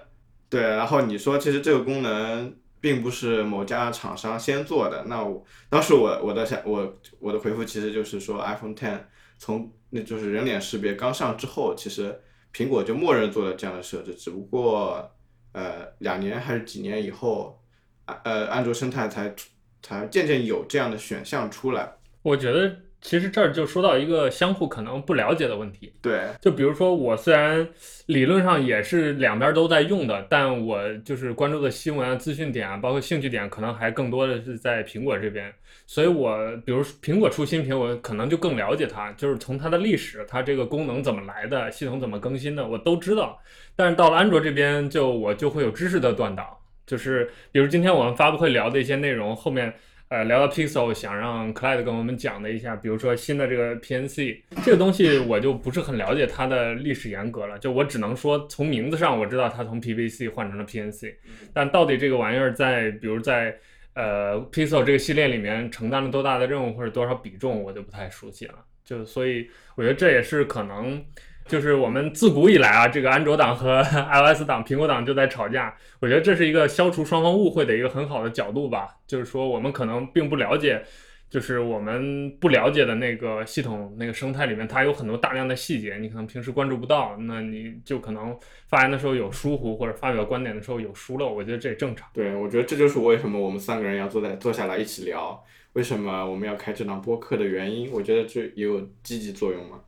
[0.49, 8.97] 对，然后你说其实这个功能并不是某家厂商先做的，那我当时我我的想我我的回复其实就是说 iPhone Ten
[9.37, 12.17] 从那就是人脸识别刚上之后，其实
[12.53, 15.11] 苹果就默认做了这样的设置，只不过
[15.51, 17.61] 呃两年还是几年以后，
[18.05, 19.35] 呃安卓生态才。
[19.83, 21.91] 才渐渐有这样的选项出来。
[22.23, 25.91] 我觉得其实这儿就说到一个相互可能不了解的问题。
[26.01, 27.67] 对，就比如说，我虽然
[28.05, 35.53] 理论上也是两边都在用的，但我就是关注的新闻啊、资讯点啊，包括兴趣点，可能还更多的是在苹果这边。
[35.85, 43.37] 所以我比如苹果出新品，我可能就更了解它，就是从它的历史、它这个功能怎么来的、系统怎么更新的，我都知道。
[43.75, 46.47] 但是到了安卓这边，就我就会有知识的断档，
[46.85, 49.73] 就是比如今天我们发布会聊的一些内容，后面。
[50.09, 57.57] 呃，聊到 Pixel，想让 Clyde 跟我们讲的一下，比如说新的这个 PNC 这个东西，我就不是很了解它的历史沿革了。
[57.57, 61.15] 就我只能说，从名字上我知道它从 PVC 换成了 PNC，
[61.51, 63.57] 但到底这个玩意儿在，比如在
[63.95, 68.55] 呃 Pixel 这个系列里面承担了多大的任务或者多少比重，我就不太熟悉了。
[68.85, 71.03] 就所以我觉得这也是可能。
[71.47, 75.75] 就是我们自古以来啊，这个安卓党和 iOS 党、苹果党就在吵架。
[75.99, 78.97] 我觉得这是一个消除双方误会的一个很好的角度吧。
[79.05, 80.81] 就是说，我们可能并不了解，
[81.29, 91.33] 就是我们不了解的那个系统、那个生态里面，它有很多大量的细节，你可能平时关注不到，那你就可能发言的时候有疏忽，或者发表观点的时候有疏漏。
[91.33, 92.07] 我觉得这也正常。
[92.13, 97.91] 对，我觉得这就是为什么我们三个人要坐在坐下来一起聊，为什么我们要开这档播客的原因。
[97.91, 99.81] 我觉得这也有积极作用嘛。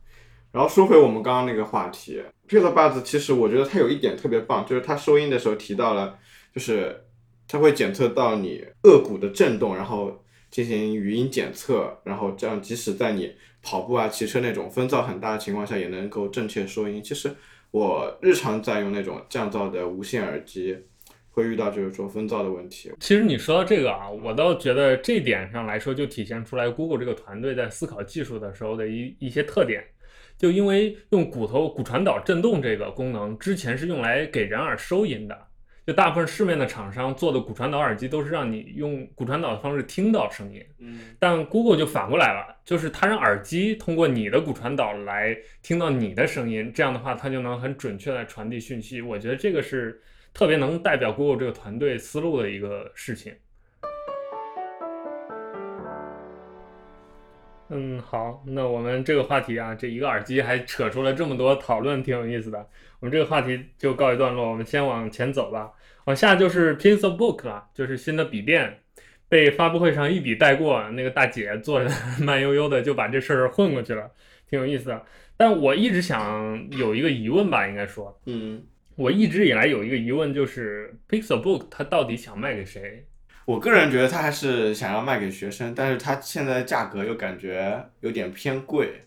[0.56, 6.18] 然后说回我们刚刚那个话题，Pixel Buds 其实我觉得它有一点特别棒，就是它收音的时候提到了，
[6.54, 6.98] 就是
[7.46, 17.02] 它会检测到你颚骨的震动，然后进行语音检测，然后这样即使在你跑步啊、骑车那种风噪很大的情况下，也能够正确收音。
[17.02, 17.30] 其实
[17.70, 20.74] 我日常在用那种降噪的无线耳机，
[21.28, 22.90] 会遇到就是说风噪的问题。
[22.98, 29.84] 其实你说到这个啊，我倒觉得这点上来说，就体现出来 Google 这个团队在思考技术的时候的一一些特点。
[30.38, 35.46] 就因为用骨头骨传导振动这个功能，之前是用来给人耳收音的。
[35.86, 40.60] 就大部分市面的厂商做的骨传导耳机都是让你用骨传导的方式听到声音。
[40.80, 49.00] 嗯，但 Google 就反过来了，就是它让耳机通过你的骨传导来听到你的声音，这样的话它就能很准确的传递讯息。
[49.00, 50.02] 我觉得这个是
[50.34, 53.32] 特别能代表 Google 这个团队思路的一个事情。
[57.68, 62.58] 嗯，好，那我们这个话题啊，这一个耳机还扯出了这么多讨论，挺有意思的。
[63.00, 65.72] 我们这个话题就告一段落，我们先往前走吧。
[66.04, 68.78] 往下就是 Pencil Book 了，就是新的笔电，
[69.28, 70.88] 被发布会上一笔带过。
[70.90, 71.90] 那个大姐坐着
[72.22, 74.10] 慢悠悠的就把这事儿混过去了，
[74.48, 75.04] 挺有意思的。
[75.36, 78.62] 但我一直想有一个疑问吧，应该说，嗯，
[78.94, 83.04] 我一直以来有一个疑问，就是 Pixel Book 它到底想卖给谁？
[83.46, 89.04] 我个人觉得他还是想要卖给学生，但是他现在价格又感觉有点偏贵。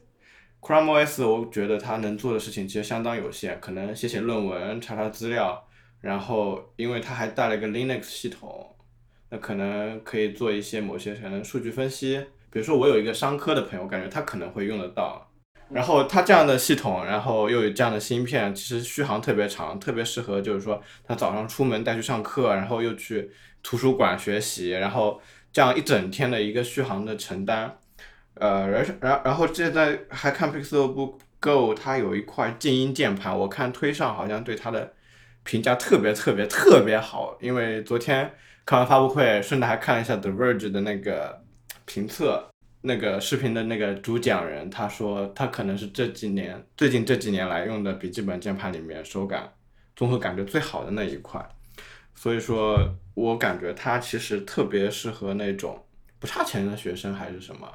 [0.62, 5.68] Chrome OS 我觉得它能做的事情其实相当有限，可能写写论文、查查资料，
[6.00, 8.74] 然后因为它还带了一个 Linux 系统，
[9.30, 12.26] 那可能可以做一些某些可能数据分析。
[12.50, 15.29] 比如说我有一个商科的朋友，感觉他可能会用得到。
[15.72, 23.32] 然后它这样的系统，然后又有这样的芯片，其实续航特别长，特别适合就是说他早上出门带去上课，然后又去。
[23.62, 25.20] 图书馆学习，然后
[25.52, 27.78] 这样一整天的一个续航的承担，
[28.36, 34.94] 呃，然然然后现在还看 Pixel Book Go，它有一块静音键盘，我看推上好像对它的
[35.44, 38.32] 评价特别特别特别好，因为昨天
[38.66, 41.42] 看完发布会，顺带还看了一下 The Verge 的那个
[41.84, 42.50] 评测，
[42.82, 49.52] 那个视频的那个主讲人他说，他可能是这几年最近这几年来用的笔记本键盘里面手感
[49.96, 51.46] 综合感觉最好的那一块。
[52.16, 52.78] 所以说，
[53.14, 55.86] 我感觉它其实特别适合那种
[56.20, 57.70] 不差钱的学生还是什么。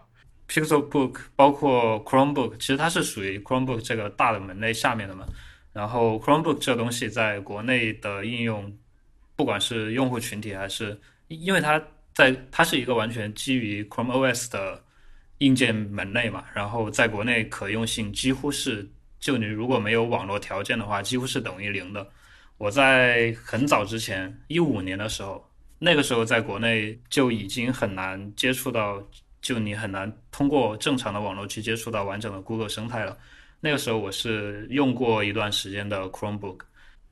[0.46, 5.26] Pixel Book 包括 Chromebook，其实它是属于 Chromebook 这个大的门类下面的嘛。
[5.72, 8.76] 然后 Chromebook 这东西在国内的应用，
[9.34, 11.82] 不管是用户群体还是，因为它
[12.14, 14.83] 在它是一个完全基于 Chrome OS 的
[15.44, 16.44] 硬件门类嘛。
[16.54, 18.88] 然后在国内可用性几乎是，
[19.20, 22.06] 就你如果没有网络条件的话，几乎是等于零的。
[22.56, 25.44] 我在很早之前，一五年的时候，
[25.78, 29.02] 那个时候在国内就已经很难接触到，
[29.42, 33.16] 就你很难通过正常的网络去接触到完整的 Google 生态了。
[33.60, 36.60] 那个时候我是用过一段时间的 Chromebook。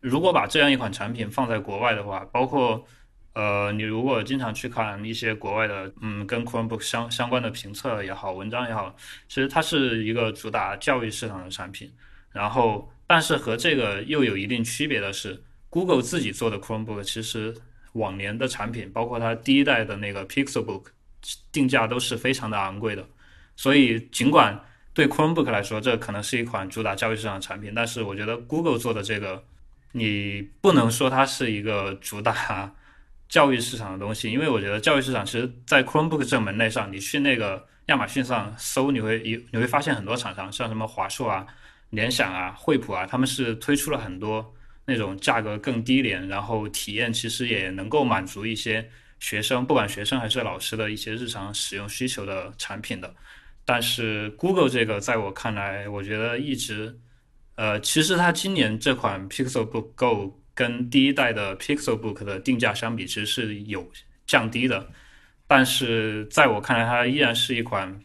[0.00, 2.84] 如果把这样一款产品放在国外的话，包括
[3.34, 8.94] 呃，你如果经常去看一些国外的，嗯，跟 Chromebook 相相关的评测也好，文章也好，
[9.28, 11.92] 其实它是一个主打教育市场的产品，
[12.32, 12.88] 然后。
[13.04, 17.54] 但是和这个又有一定区别的是，Google 自己做的 Chromebook 其实
[17.92, 20.84] 往年的产品，包括它第一代的那个 Pixelbook，
[21.50, 23.06] 定价都是非常的昂贵的。
[23.54, 24.58] 所以尽管
[24.94, 29.44] 对 Chromebook 来说，这可能是一款主打教育市场的产品，但是我觉得 Google 做的这个，
[29.90, 32.72] 你不能说它是一个主打
[33.32, 41.46] 教育市场的东西，因为我觉得教育市场其实，在 Chromebook 这门类上，你去那个亚马逊上搜，你会你你会发现很多厂商，像什么华硕啊、
[41.88, 48.86] 联想啊、惠普啊，他们是推出了很多那种价格更低廉，然后体验其实也能够满足一些
[49.18, 53.14] 学生，不管学生还是老师的一些日常使用需求的产品的。
[53.64, 56.94] 但是 Google 这个，在我看来，我觉得一直，
[57.54, 60.38] 呃，其实它今年这款 Pixelbook Go。
[60.54, 63.90] 跟第一代的 Pixelbook 的定价相比，其实是有
[64.26, 64.90] 降低的，
[65.46, 68.00] 但是在我看来，它依然是一款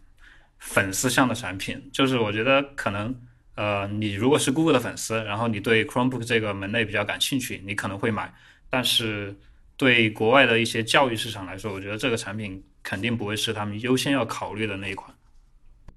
[0.57, 1.89] 粉丝向的产品。
[1.91, 3.15] 就是我觉得可能，
[3.55, 8.33] 呃，你如果是 Google 的粉丝，然后你对 Chromebook 这个门类比较感兴趣，你可能会买。
[8.69, 9.35] 但是
[9.77, 15.13] 对国外的一些教育市场来说，我觉得这个产品肯定不会是他们优先要考虑的那一款。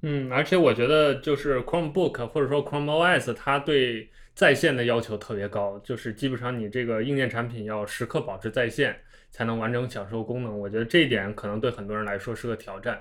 [0.03, 4.09] 嗯，而且我觉得就是 Chromebook 或者说 Chrome OS，它对
[4.41, 8.99] 在线的要求特别高，就是基本上你这个硬件产品要时刻保持在线，
[9.31, 10.59] 才能完整享受功能。
[10.59, 12.99] 我觉得这一点可能对很多人来说是个挑战。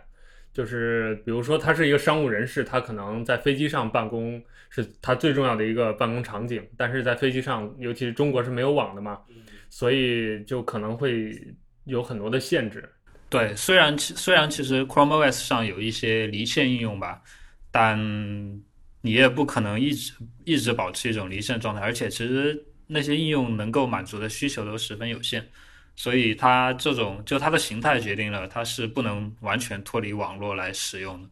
[0.51, 9.21] 就是比如说他是一个商务人士，他可能在飞机上办公是他最重要的一个办公场景，但是在飞机上，尤其是中国是没有网的嘛，
[9.69, 11.41] 所以就可能会
[11.85, 12.83] 有很多的限制。
[13.29, 17.21] 对，虽然其虽然其实 Chrome OS 上有一些离线应用吧，
[17.71, 17.97] 但。
[19.01, 25.47] 你也不可能一直一直保持一种离线状态，而且其实那些应用能够满足的需求都十分有限，
[25.95, 31.29] 所以它这种就它的形态决定了它是不能完全脱离网络来使用的。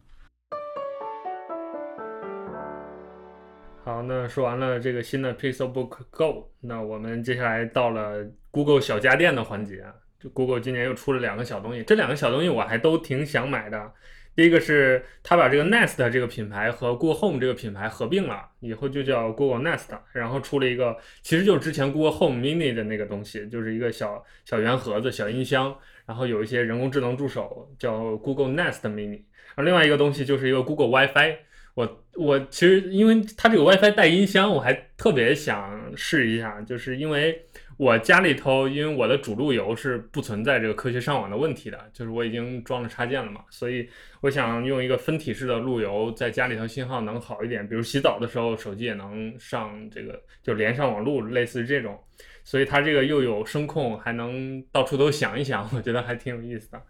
[3.83, 13.91] 好，那说完了这个新的 Pixelbook Go，那我们接下来到了 Google 小家电的环节啊，就 Google 今年又出了两个小东西，这两个小东西我还都挺想买的。
[14.37, 29.23] 第一个是它把这个 Nest 这个品牌和 Google Home 这个品牌合并了，以后就叫 Google Nest，然后出了一个，其实就是之前 Google Home Mini 的那个东西，就是一个小小圆盒子、小音箱，然后有一些人工智能助手，叫 Google Nest Mini。
[29.55, 31.37] 然后另外一个东西就是一个 Google WiFi。
[31.73, 37.46] 我我其实因为它这个 WiFi 带音箱，我还特别想试一下，就是因为。
[37.77, 43.87] 我家里头，因为我的主路由是不存在这个科学上网的问题的，就是我已经装了插件了嘛，所以
[44.21, 52.03] 我想用一个分体式的路由，在家里头信号能好一点，比如洗澡的时候手机也能上这个，就连上网路，类似于这种，
[52.43, 56.81] 所以它这个又有声控，还能到处都响一响，我觉得还挺有意思的。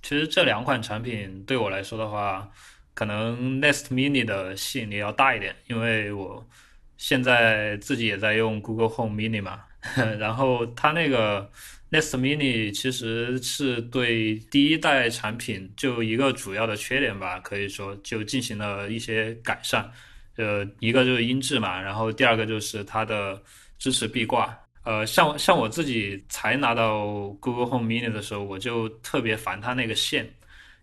[0.00, 2.48] 其实这两款产品对我来说的话，
[2.94, 6.48] 可能 Nest Mini 的吸引力要大一点，因为我
[6.96, 9.64] 现在自己也在用 Google Home Mini 嘛。
[10.18, 11.50] 然后它那个
[11.90, 19.90] Nest Mini 其实是对第一代产品就一个主要的缺点吧，可以说就进行了一些改善。
[20.36, 23.42] 呃，一个就是音质嘛，然后第二个就是它的
[23.78, 24.56] 支持壁挂。
[24.84, 30.32] 呃，像像我自己才拿到 Google Home Mini 的时候，我就特别烦它那个线，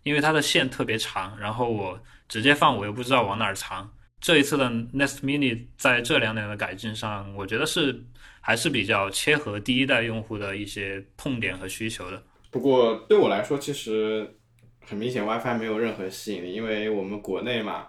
[0.04, 3.92] 因为它的线特别长，然后我直接放我又不知道往哪儿藏。
[4.20, 8.04] 这一次的 Nest Mini 在这两点的改进上，我觉得是。
[8.40, 12.22] 还是比较切合第一代用户的一些痛点和需求的。
[12.50, 14.38] 不过对我来说，其实
[14.80, 17.88] 很明显，WiFi 没有任何吸引力，因为我们国内嘛，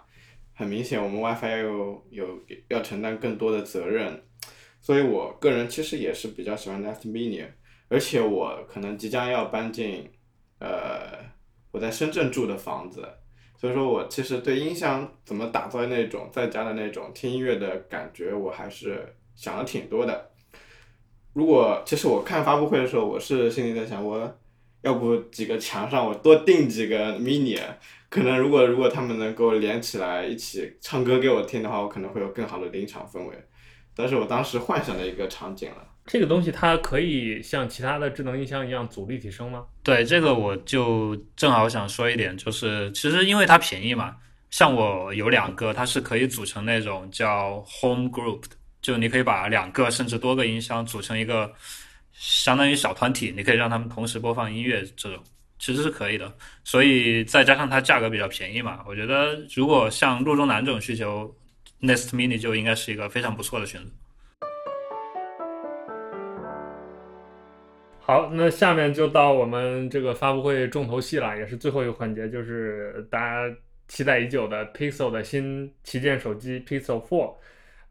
[0.52, 4.22] 很明显我们 WiFi 有有要承担更多的责任，
[4.82, 7.46] 所以我个人其实也是比较喜欢 Nest Mini，
[7.88, 10.10] 而且我可能即将要搬进
[10.58, 11.24] 呃
[11.70, 13.08] 我在深圳住的房子，
[13.60, 20.30] 所以说我其实对音箱怎么打造那种在家的那种听音乐的感觉，我还是想了挺多的。
[21.34, 24.34] 如果其实我看发布会的时候，我是心里在想，我
[24.80, 27.60] 要不几个墙上我多订几个 mini，
[28.08, 33.34] 可能如果如果他们能够连起来一起唱歌给我听的话，我可能会有更好的临场氛围。
[33.94, 35.86] 但是我当时幻想的一个场景了。
[36.06, 39.64] 这个东西它可以像其他的智能音箱一样组立体声吗？
[39.82, 44.16] 对，这个我就正好想说一点，就是其实因为它便宜嘛，
[44.50, 48.56] 像我有两个，它是可以组成那种叫 home group 的。
[48.82, 51.52] 就你可以把两个甚至多个音箱组成一个
[52.12, 55.22] 相当于小团体，你可以让他们同时播放音乐，这种
[55.58, 56.34] 其实是可以的。
[56.64, 61.36] 所以再加上它价格比较便宜嘛，我觉得如果像路中南这种需求
[61.82, 63.90] ，Nest Mini 就应该是一个非常不错的选择。
[68.10, 77.34] 好，那下面就到我们这个发布会重头戏了，也是最后一个环节，就是大家期待已久的 Pixel 的新旗舰手机 Pixel Four。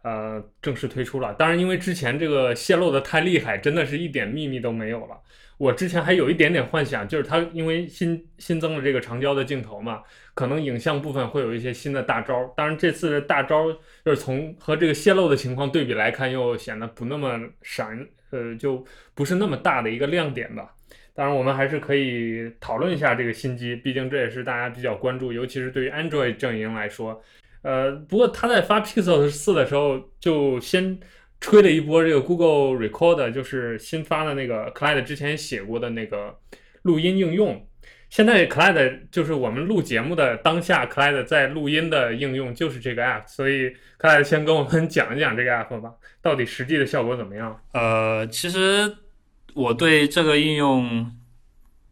[0.01, 1.34] 呃，正式推出了。
[1.36, 5.17] 当然，因为之前这个泄露的太厉害，真的是一点秘密都没有了。
[5.57, 10.03] 我之前还有一点点幻想，就是它因为新新增了这个长焦的镜头嘛，
[10.34, 12.53] 可能影像部分会有一些新的大招。
[12.57, 13.72] 当然，这次的大招
[14.03, 20.73] 就是从和这个泄露的情况对比来看，又显得不那么闪，呃，就不是那么大的一个亮点吧。
[21.13, 27.21] 当然，我们还是可以讨论一下这个新机，毕竟这也是大家比较关注，尤其是对于 Android 阵营来说。
[27.61, 30.97] 呃，不过他在发 Pixel 四的时候，就先
[31.41, 36.38] 吹了一波这个 Google Recorder，就是新发的那个 c l i d e 之前写过的那个
[36.84, 37.67] 录音应用。
[38.10, 47.60] 现在 Clyde 就是我们录节目的当下，Clyde 在录音的应用就是这个 App，所以 Clyde 先跟我们讲一讲这个 App 吧，到底实际的效果怎么样？
[47.74, 48.97] 呃，其实
[49.53, 51.12] 我对这个应用，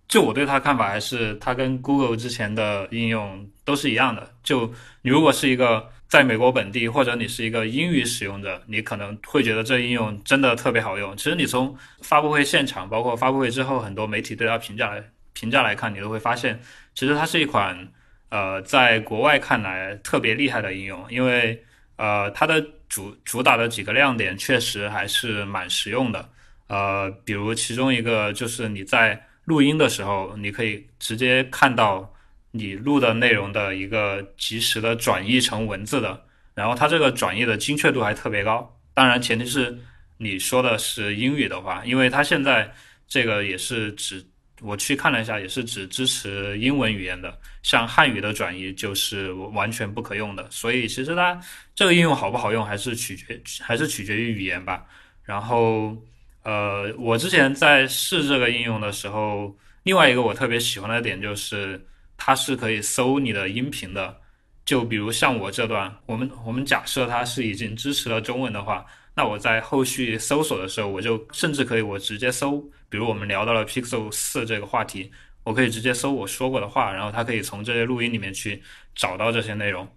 [0.08, 4.32] 就我对它看法还是它跟 Google 之前的应用都是一样的。
[4.42, 11.16] 就你如果是一个在美国本地，或者你是一个英语使用者，你可能会觉得这应用真的特别好用。
[11.16, 14.96] 其实你从发布会现场，包括发布会之后，很多媒体对它评价
[15.38, 16.60] 评价来看，你都会发现，
[16.96, 17.88] 其实它是一款
[18.30, 21.64] 呃在国外看来特别厉害的应用，因为
[21.98, 26.30] 呃它的主主打的几个亮点确实还是蛮实用的。
[26.68, 32.14] 呃，比如其中一个就是你在录音的时候，你可以直接看到
[32.52, 36.26] 你录的内容的一个及时的转译成文字的，
[36.56, 38.76] 然后它这个转译的精确度还特别高。
[38.94, 39.78] 当然，前提是
[40.18, 42.74] 你说的是英语的话，因为它现在
[43.08, 44.26] 这个也是只
[44.62, 50.46] 我去看了一下，也是只支持英文语言的，像汉语的转移就是完全不可用的。
[50.50, 51.40] 所以其实它
[51.76, 54.86] 这个应用好不好用，还是取决还是取决于语言吧。
[55.24, 55.96] 然后。
[56.44, 59.54] 呃，我之前在试这个应用的时候，
[59.84, 61.86] 另外一个我特别喜欢的点就是
[62.16, 64.16] 它是可以搜你的音频的。
[64.64, 75.12] 就比如像我这段，我们我们假设它是已经支持了中文的话，那我在后续搜索的时候，我就甚至可以我直接搜，比如我们聊到了 Pixel 四这个话题，
[75.44, 78.62] 我可以直接搜我说过的话，然后它可以从这些录音里面去
[78.96, 79.88] 找到这些内容。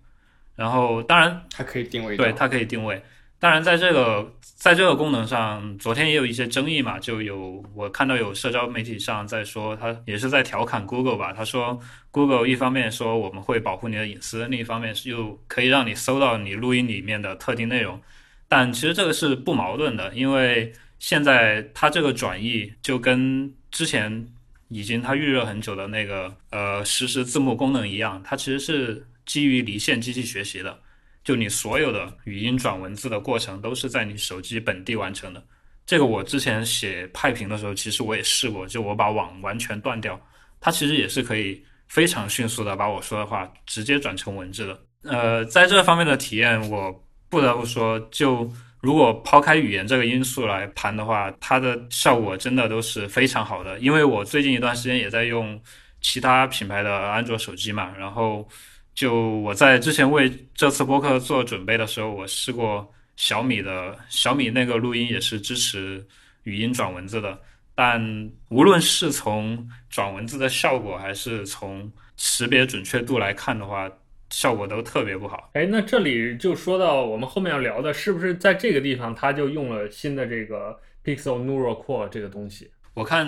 [0.57, 3.03] 然后当然它可以定位，对，它可以定位。
[3.39, 11.33] 当然，在这个在这个功能上，昨天也有一些争议嘛，就有我看到有社交媒体上在说，他也是在调侃 Google 吧。
[11.33, 11.81] 他说
[12.11, 17.99] ，Google 一方面说我们会保护你的隐私，另一方面又可以让你搜到你录音里面的特定内容。
[18.47, 20.71] 但其实这个是不矛盾的，因为
[21.01, 24.25] 现在它这个转译就跟之前
[24.69, 30.79] 已经它预热很久的那个呃实时字幕功能一样，它其实是基于离线机器学习的。
[31.25, 35.45] 就你所有的语音转文字的过程都是在你手机本地完成的。
[35.85, 40.19] 这个我之前写派评的时候，其实我也试过，就我把网完全断掉，
[40.61, 44.81] 它其实也是可以非常迅速的把我说的话直接转成文字的。
[45.03, 46.93] 呃，在这方面的体验，我
[47.29, 48.51] 不得不说，就
[48.81, 53.79] 如果抛开语言这个因素来谈的话，它的效果真的都是非常好的。
[53.79, 55.61] 因为我最近一段时间也在用
[56.01, 58.49] 其他品牌的安卓手机嘛，然后。
[58.93, 66.05] 就我在之前为这次播客做准备的时候，我试过小米的小米那个录音也是支持
[66.43, 67.41] 语音转文字的，
[67.75, 73.89] 但无论是从转文字的效果，还是从识别准确度来看的话，
[74.31, 75.51] 效果都特别不好。
[75.55, 82.71] 哎，那这里就说到我们后面要聊的，是不是在这个地方它就用了新的这个 Pixel Neural Core 这个东西？
[82.95, 83.27] 我看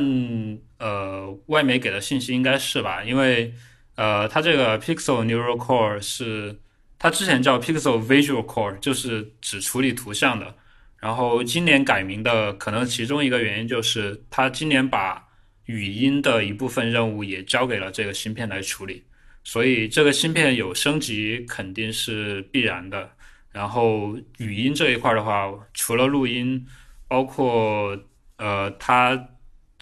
[0.78, 3.52] 呃外媒给的信息应该是吧，因为。
[3.94, 6.58] 呃，它这个 Pixel Neural Core 是
[6.98, 10.54] 它之前叫 Pixel Visual Core，就是只处理图像的。
[10.98, 15.22] 然后今年改名的，可能其中一个原因就是它今年把
[15.66, 19.04] 语音的一部分任务也交给了这个芯片来处理，
[19.44, 23.10] 所以这个芯片有升级肯定是必然的。
[23.50, 26.66] 然后语音这一块的话，除了录音，
[27.06, 27.98] 包括
[28.36, 29.28] 呃，它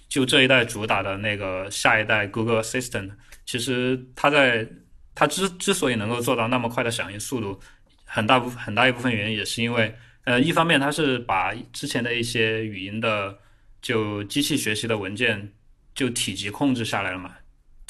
[0.08, 3.12] 就这一代主打的那个下一代 Google Assistant。
[3.46, 4.68] 其实它在
[5.14, 7.60] 它之之所以能够做到那么快的响应速度，
[8.04, 9.94] 很大部很大一部分原因也是因为，
[10.24, 13.38] 呃，一方面它是把之前的一些语音的
[13.80, 15.52] 就机器学习的文件
[15.94, 17.36] 就体积控制下来了嘛。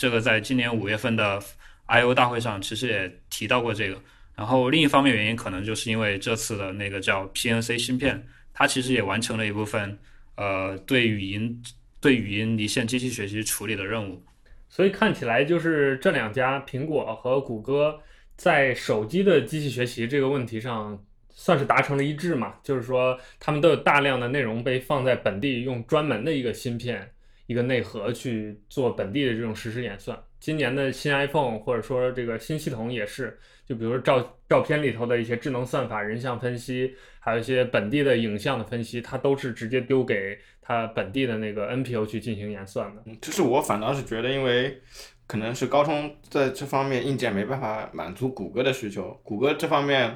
[0.00, 1.38] 这个在今年五月份的
[1.84, 4.00] I/O 大会上其实也提到过这个。
[4.34, 9.98] 然后另一方面原因可能就是因为这次的那个叫 PNC 芯片，它其实也完成了一部分
[10.36, 11.62] 呃对语音
[12.00, 14.22] 对语音离线机器学习处理的任务。
[14.70, 18.00] 所以看起来就是这两家苹果和谷歌
[18.36, 20.98] 在手机的机器学习这个问题上
[21.28, 27.12] 算是达成了一致嘛，就是说他们都有大量的内容被放在本地，用专门的一个芯片、
[27.50, 30.16] 一个内核去做本地的这种实时演算。
[30.38, 33.36] 今年的新 iPhone 或者说这个新系统也是，
[33.66, 43.02] 就比如说照照片里头的一些智能算法、人像分析，还有一些本地的影像的分析，它都是直接丢给它本地的那个 NPU 去进行演算的。
[43.20, 44.80] 就是我反倒是觉得，因为
[45.26, 49.20] 可能是高通在这方面硬件没办法满足谷歌的需求。
[49.24, 50.14] 谷歌这方面，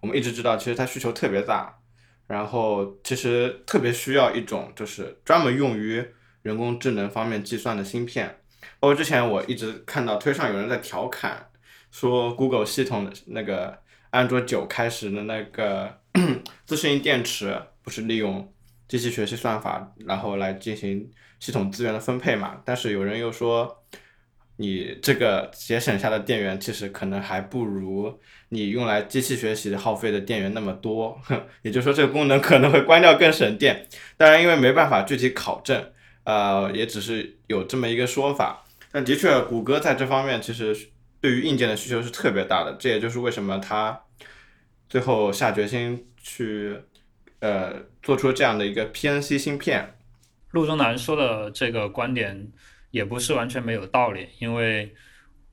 [0.00, 1.78] 我们一直知道，其实它需求特别大，
[2.26, 6.02] 然后其实特别需要一种就是专门用于
[6.42, 8.36] 人工智能方面计算的芯片。
[8.78, 11.50] 包括之前我一直看到推上有人在调侃，
[11.90, 13.78] 说 Google 系统的那个
[14.10, 15.98] 安卓九开始的那个
[16.64, 18.52] 自适应电池，不是利用
[18.88, 22.60] 机器学习算法，然后来进行系统资源的分配嘛？
[22.64, 23.84] 但是有人又说，
[24.56, 31.18] 你这个节省下的电源，其实可能还不如你用来机器学习耗费的电源那么多。
[31.62, 33.86] 也就是说，这个功能可能会关掉更省电。
[34.16, 35.92] 当然，因为没办法具体考证，
[36.30, 38.64] 呃，也只是有这么一个说法。
[38.92, 40.76] 但的确，谷歌在这方面其实
[41.20, 44.00] 对于硬件的需求是特别大的，这也就是为什么它
[44.88, 46.76] 最后下决心去
[47.40, 49.92] 呃做出这样的一个 PNC 芯片。
[50.52, 52.48] 陆中南说的这个观点
[52.92, 54.92] 也不是完全没有道理，因为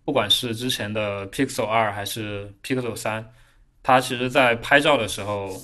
[0.05, 3.27] 不管是之前的 Pixel 二还是 Pixel 三，
[3.81, 5.59] 它其实在拍照的时候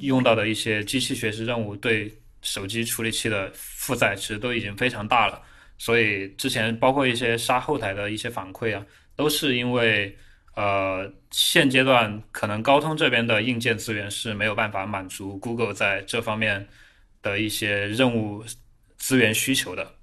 [0.00, 5.40] 用到的一些机器学习任务对手机处理器的负载其实都已经非常大了。
[5.78, 8.84] 所以之前包括一些杀后台的一些反馈啊，
[9.16, 10.14] 都是因为
[10.54, 16.68] 呃现阶段可能高通这边的硬件资源是没有办法满足 Google 在这方面
[17.22, 18.44] 的一些任务
[18.98, 19.94] 资源需求的。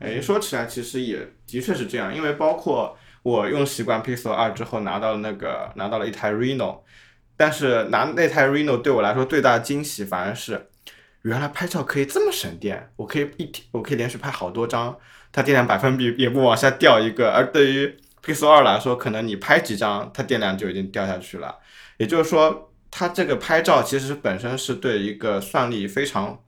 [0.00, 6.80] 哎，说起来其实也的确是这样，因为包括我用习惯 Pixel 二之后拿到了那个拿到了一台 Reno，
[7.38, 10.68] 但是拿那台 Reno 对我来说最大的惊喜反而是。
[11.26, 14.96] 原来拍照可以这么省电，我可以一天我可以连续拍好多张，
[15.32, 17.32] 它电量百分比也不往下掉一个。
[17.32, 21.58] 而对于 Pixel 二来说，可能你拍几张，它电量就已经掉下去了。
[21.96, 26.44] 也就是说，它这个拍照其实本身是对一个算力非常、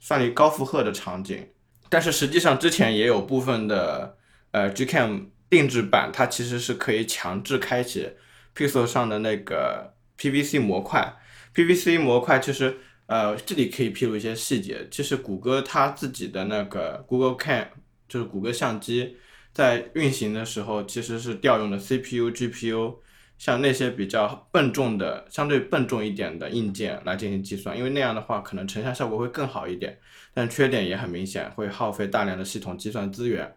[0.00, 1.48] 算力高负荷的场景。
[1.88, 4.16] 但是实际上之前也有部分的
[4.50, 8.10] 呃 Gcam 定制版，它其实是可以强制开启
[8.56, 11.14] Pixel 上的那个 PVC 模块。
[11.54, 12.78] PVC 模块其实。
[13.06, 14.86] 呃，这里可以披露一些细节。
[14.90, 17.66] 其实谷歌它自己的那个 Google Cam，
[18.08, 19.16] 就是谷歌相机，
[19.52, 22.96] 在运行的时候其实是调用的 CPU、GPU，
[23.38, 29.98] 像那些比较笨重的、相对笨重一点的硬件来进行计算，因为那样的话可能成像效果会更好一点。
[30.34, 33.56] 但缺点也很明显，会耗费大量的系统计算资源。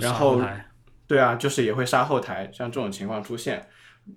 [0.00, 0.42] 然后，
[1.06, 3.68] 对啊，就是也会杀后台，像这种情况出现。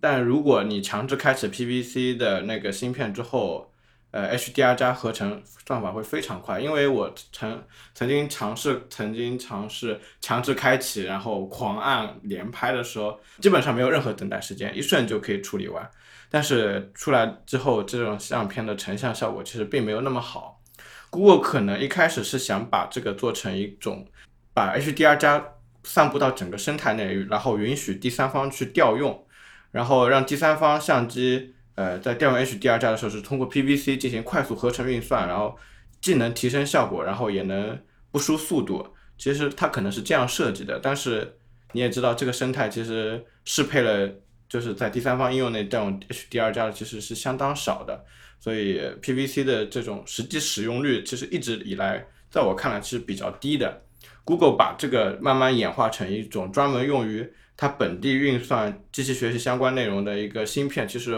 [0.01, 3.71] 但如果你强制开启 PVC 的那个芯片之后，
[4.11, 15.87] 呃，HDR 加合成算法会非常快，因为我曾曾经尝试，曾经尝试强制开启，然后狂按连拍的时候，基本上没有任何等待时间，一瞬就可以处理完。
[16.27, 20.59] 但是出来之后，这种相片的成像效果其实并没有那么好。
[21.11, 24.07] Google 可能一开始是想把这个做成一种，
[24.55, 25.43] 把 HDR 加
[25.83, 29.23] 散布到整个生态内，然后允许第三方去调用，
[29.71, 31.53] 然后让第三方相机。
[31.79, 35.57] 呃，在调用 HDR 加的时候，是通过 PVC 进行快速合成运算，然后
[36.01, 37.79] 既能提升效果，然后也能
[38.11, 38.85] 不输速度。
[39.17, 41.37] 其实它可能是这样设计的，但是
[41.71, 44.13] 你也知道，这个生态其实适配了，
[44.49, 48.03] 就是在第三方应用内调用 HDR 加的其实是相当少的，
[48.41, 53.81] 所以 PVC 的这种实际使用率其实一直以来，在我看来其实比较低的。
[54.25, 61.17] Google 把这个慢慢演化成一种专门用于它本地运算机器学习相关内容的一个芯片，其实。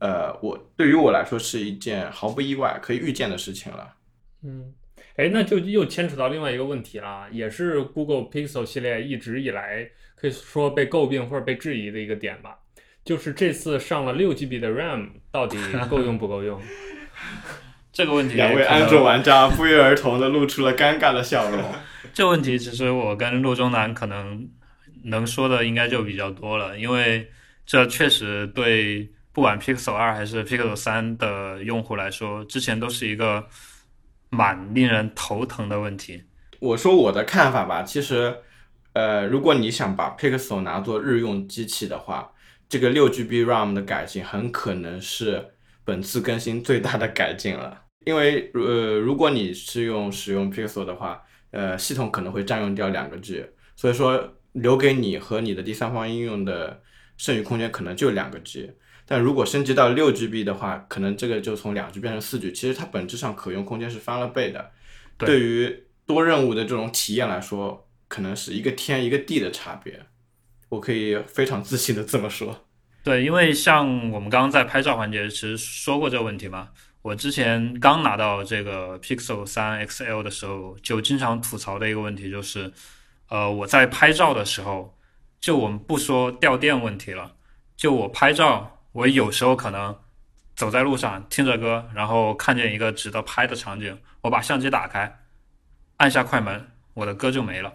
[0.00, 3.94] 呃，我对于我来说是一件毫不意外、可以预见的事情了。
[4.42, 4.72] 嗯，
[5.16, 12.56] 哎，那就又牵扯到另外一个问题了，也是 Google Pixel 系列一直以来可以说被诟病或者被质疑的一个点吧，
[13.04, 15.58] 就是这次上了六 GB 的 RAM，到底
[15.90, 16.58] 够用不够用？
[17.92, 21.60] 这个问题，两位安卓玩家不约而同的露出了尴尬的笑容。
[22.14, 24.48] 这问题其实我跟陆中南可能
[25.04, 27.28] 能说的应该就比较多了，因为
[27.66, 29.10] 这确实对。
[29.32, 33.46] 不管 Pixel 二还是 Pixel 三的用户来说，之前都是一个
[34.28, 36.24] 蛮令人头疼的问题。
[36.58, 38.36] 我说我的看法吧，其实，
[38.92, 42.32] 呃，如果你想把 Pixel 拿做日用机器的话，
[42.68, 45.52] 这个六 GB RAM 的改进很可能是
[45.84, 47.82] 本次更新最大的改进了。
[48.06, 51.22] 因为，呃，如果你是用使用 Pixel 的话，
[51.52, 56.82] 呃，系统可能会占用掉两个 G，所以说留给你和你的第三方应用的
[57.16, 58.72] 剩余空间可能就两个 G。
[59.10, 64.70] 但如果升级到六 GB 的话，可能这个就从两 G 变成四 G，其实它本质上可用空间是翻了倍的。
[65.18, 70.00] 对于多任务的这种体验来说，可能是一个天一个地的差别。
[70.68, 72.68] 我可以非常自信的这么说。
[73.02, 76.68] 对，因为像我们刚刚在拍照环节其实说过这个问题嘛。
[77.02, 82.72] 我之前刚拿到这个 Pixel 三 XL 的时候，就经常吐槽的一个问题就是，
[83.28, 84.96] 呃，我在拍照的时候，
[85.40, 87.32] 就我们不说掉电问题了，
[87.76, 88.76] 就我拍照。
[88.92, 89.96] 我有时候可能
[90.56, 95.20] 走在路上听着歌，然后看见一个值得拍的场景，我把相机打开，
[95.96, 97.72] 按下快门，我的歌就没了。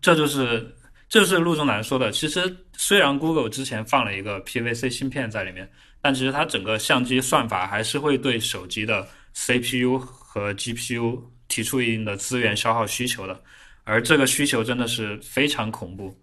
[0.00, 0.76] 这就是
[1.08, 2.10] 这就是陆仲南说的。
[2.10, 5.70] 其实虽然 Google 之前放了一个 PVC 芯片在里面，
[6.00, 13.42] 但其实它整个相机算法还是会对手机的 CPU 和 GPU 提出一定的资源消耗需求的，
[13.84, 16.16] 而这个需求真的是非常恐怖。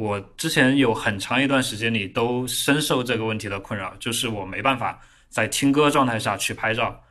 [0.00, 4.98] 我之前有很长一段时间里都深受这个问题的困扰，就是我没办法
[5.28, 7.04] 在听歌状态下去拍照，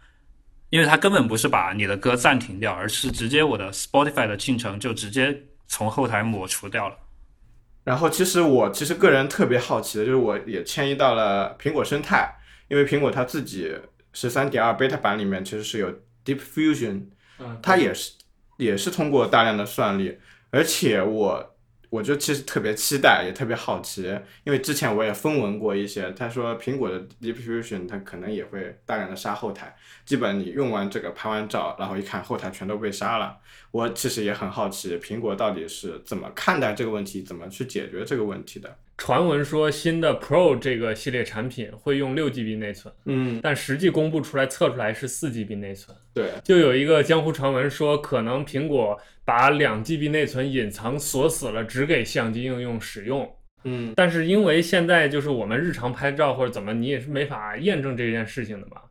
[0.72, 6.98] 因为它根本不是把你的歌暂停掉，而是直接我的 Spotify 的进程就直接从后台抹除掉了。
[7.84, 12.28] 然后其实我其实个人特别好奇的就是，我也迁移到了苹果生态，
[12.70, 13.72] 因为苹果它自己
[14.14, 15.92] 十三点二 beta 版里面其实是有
[16.26, 17.04] Deep Fusion，
[17.38, 18.14] 嗯，它也是
[18.58, 20.18] 也是通过大量的算力，
[20.50, 21.56] 而且我。
[21.90, 24.04] 我就其实特别期待，也特别好奇，
[24.44, 29.76] 因为之前我也分文过一些，他说苹果的 Deep Fusion 它可能也会大量的杀后台，
[30.06, 33.38] 基本你用完这个拍完照，然后一看后台全都被杀了。
[33.72, 38.78] 我其实也很好奇，苹果到底是怎么看待这个问题，怎么去解决这个问题的。
[39.00, 45.96] 传闻说新的 Pro 这个系列产品会用六 GB 内存，嗯，但实际公布出来测出来是四 GB 内存。
[46.14, 53.34] 对，就有一个江湖传闻说，可能苹果把两 GB 内存隐藏锁死了，只给相机应用使用。
[53.64, 58.82] 嗯，但是因为现在就是我们日常拍照或者怎么，你也是没法验证这件事情的嘛。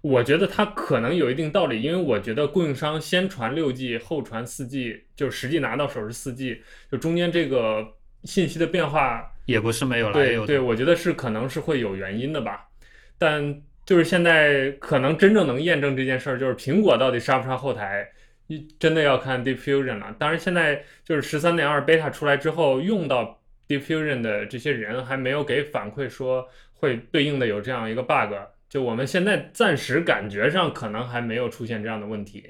[0.00, 7.84] 我觉得它可能有一定道理，因为我觉得供应商先传六 G 后传四 G，就实际拿到手是四 G，就中间这个
[8.22, 9.32] 信息的变化。
[9.46, 10.46] 也不是没有来有的。
[10.46, 12.68] 对对，我觉得是可能是会有原因的吧，
[13.16, 18.06] 但就是现在可能真正能验证这件事儿，就是苹果到底杀不杀后台，
[18.48, 20.14] 一真的要看 Diffusion 了。
[20.18, 28.34] 当然，现在就是十三点二 beta 出来之后，用到 Diffusion 的这些人还没有给反馈说会对应的有这样一个 bug，
[28.68, 32.44] 就我们现在暂时感觉上可能还没有出现这样的问题，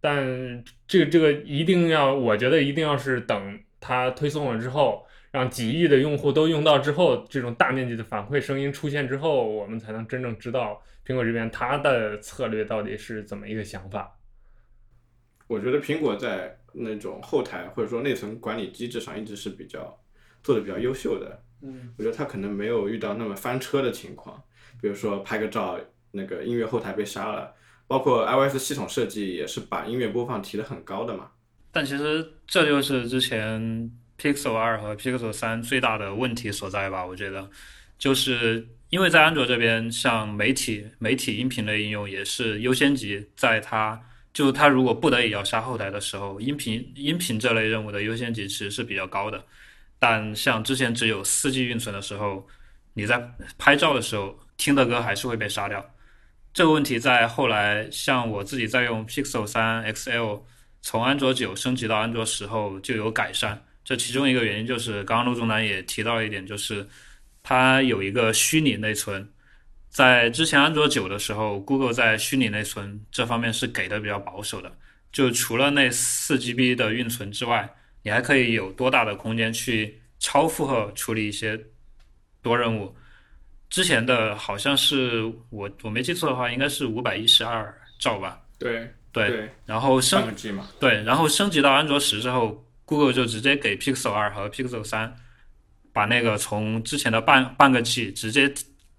[0.00, 5.06] 但这个这个一定要，我觉得一定要是等它推送了之后。
[5.32, 14.18] 让几亿的用户都用到之后，这种大面积的反馈声音出现之后，我们才能真正知道苹果这边它的策略到底是怎么一个想法。
[15.46, 19.98] 我觉得苹果在那种后台或者说内存管理机制上一直是比较
[20.42, 21.42] 做的比较优秀的。
[21.62, 24.42] 嗯，我觉得它可能没有遇到那么翻车的情况，
[24.82, 25.80] 比如说拍个照，
[26.10, 27.54] 那个音乐后台被杀了，
[27.86, 31.30] 包括 iOS 系统设计也是把音乐播放提得很高的嘛。
[31.70, 33.90] 但其实这就是之前。
[34.20, 37.04] Pixel 二和 Pixel 三最大的问题所在吧？
[37.04, 37.50] 我觉得，
[37.98, 44.00] 就是因为在安卓这边，像媒体、媒体音频类应用也是优先级，在它
[44.32, 49.44] 就它如果不得已要杀后台的时候，音频音频这类任务的优先级其实是比较高的。
[49.98, 52.46] 但像之前只有四 G 运存的时候，
[52.94, 55.94] 你在拍照的时候听的歌还是会被杀掉。
[56.52, 60.42] 这个问题在后来，像我自己在用 Pixel 三 XL
[60.82, 63.64] 从安卓九升级到安卓十后就有改善。
[63.84, 66.86] 这其中一个原因就是，刚刚陆总南也提到一点，就是
[67.42, 69.28] 它有一个虚拟内存。
[69.88, 74.72] 在之前安卓九的时候，Google 在虚拟内存这方面是给的比较保守的，
[75.10, 77.68] 就除了那四 GB 的运存之外，
[78.02, 81.60] 你还可以有多大的空间去超负荷处理一些
[82.40, 82.96] 多任务。
[83.68, 88.40] 之前的好像是我我没记错的话，应该是五百一十二兆吧？
[88.58, 90.34] 对对，然后升
[90.78, 92.64] 对，然后升级到安卓十之后。
[92.92, 95.16] Google 就直接给 Pixel 二和 Pixel 三，
[95.94, 98.52] 把那个从之前的半半个 G 直接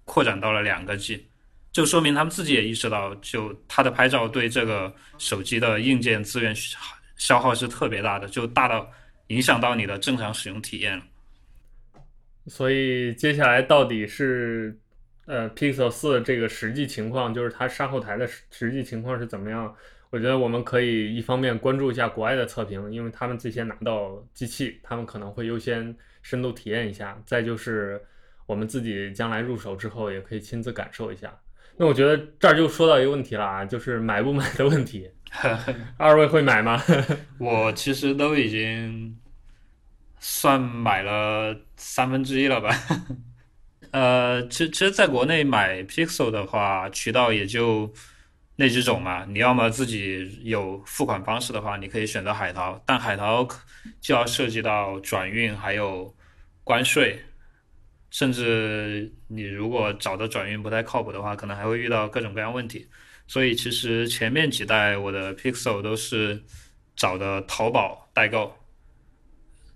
[0.04, 1.28] 扩展到了两个 G，
[1.70, 6.52] 就说明他们自己也意识到，就它的拍照对这个手机的硬件资源
[7.16, 8.90] 消耗是特别大的，就大到
[9.28, 11.04] 影响到你的正常使用体验了。
[12.48, 14.76] 所以接下来到底是
[15.26, 19.72] 呃 Pixel 四这个实际情况，就是它杀后台的实际情况是怎么样？
[20.14, 25.92] 我觉得我们可以一方面关注一下国外的测评，因为他们最先拿到机器，他们可能会优先
[26.22, 27.20] 深度体验一下。
[27.26, 28.00] 再就是
[28.46, 31.36] 我们自己将来入手之后，也可以亲自感受一下。
[31.76, 35.10] 那我觉得这儿就说到一个问题了啊，就是买不买的问题。
[35.98, 36.80] 二位会买吗？
[37.38, 39.18] 我其实都已经
[40.20, 42.70] 算买了三分之一了吧。
[43.90, 47.92] 呃，其其实在国内买 Pixel 的话，渠道也就。
[48.56, 53.44] 那几种嘛，你要么自己有付款方式的话，你可以选择海淘，但海淘
[54.00, 56.14] 就要涉及到转运，还有
[56.62, 57.18] 关税，
[58.10, 62.86] 甚至你如果找的转运不太靠谱的话，可能还会遇到各种各样问题。
[63.26, 66.40] 所以其实前面几代我的 Pixel 都是
[66.94, 68.56] 找的淘宝代购。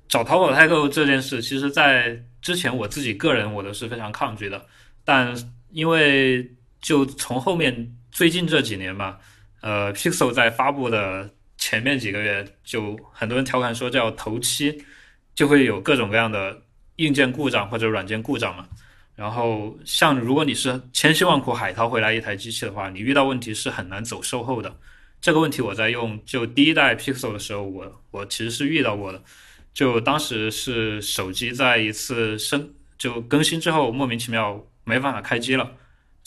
[0.06, 4.66] 找淘宝代购这件事，其实在之前我自己个人我都是非常抗拒的，
[5.04, 5.34] 但
[5.70, 7.96] 因为就从后面。
[8.18, 9.20] 最近这几年吧，
[9.60, 14.82] 呃，Pixel 在发布的前面几个月就很多人调侃说叫头七，
[15.36, 16.62] 就会有各种各样的
[16.96, 18.66] 硬件故障或者软件故障嘛。
[19.14, 24.76] 然后像如果你是千辛万苦海淘回来一台机器的话，你遇到问题是很难走售后的。
[25.20, 29.22] 这个问题我在用就第一代 Pixel 的时候，我我其实是遇到过的。
[29.72, 35.70] 就当时是手机在一次升就更新之后，莫名其妙没办法开机了。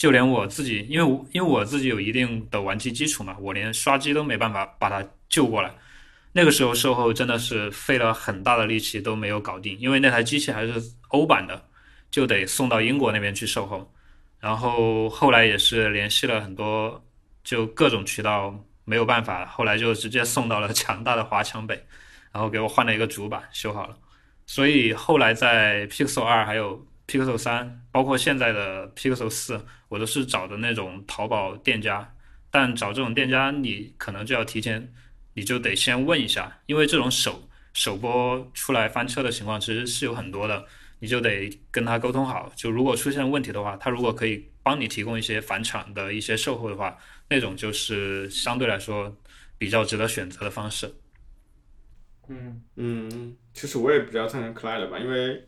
[0.02, 5.72] 就连我自己，因为因为我自己有一定的玩机基础嘛，我连刷机都没办法把它救过来。
[6.32, 10.74] 那个时候售后真的是费了很大的力气都没有搞定，因为那台机器还是
[11.10, 11.66] 欧版的，
[12.10, 13.94] 就得送到英国那边去售后。
[14.40, 17.04] 然后后来也是联系了很多，
[17.44, 18.52] 就各种渠道
[18.84, 21.80] 没有办法，后来就直接送到了强大的华强北，
[22.32, 23.96] 然后给我换了一个主板修好了。
[24.46, 26.84] 所以后来在 Pixel 二还有。
[27.06, 32.14] Pixel 三，包括现在的 Pixel 四，我都是找的那种淘宝店家。
[32.50, 34.92] 但找这种店家，你可能就要提前，
[35.32, 40.66] 你就得先问一下，因为这种首首播出来翻车的情况其实是有很多的，
[40.98, 42.52] 你就得跟他沟通好。
[42.54, 46.98] 就如果出现问题的话，他如果可以帮你提供一些返厂的一些售后的话，
[47.30, 49.16] 那种就是相对来说
[49.56, 50.94] 比较值得选择的方式。
[52.28, 55.42] 嗯嗯，其实我也比较赞成 Clyde 吧，因为。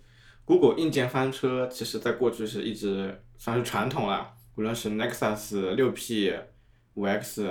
[0.45, 4.30] Google 硬件翻车，其实在过去是一直 算是传统了。
[4.57, 6.32] 无论是 Nexus 六 P、
[6.95, 7.49] 五 X，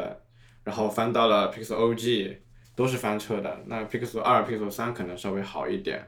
[0.63, 2.37] 然后翻到了 Pixel OG，
[2.75, 3.59] 都是翻车的。
[3.65, 6.07] 那 Pixel 二、Pixel 三可能稍微好一点。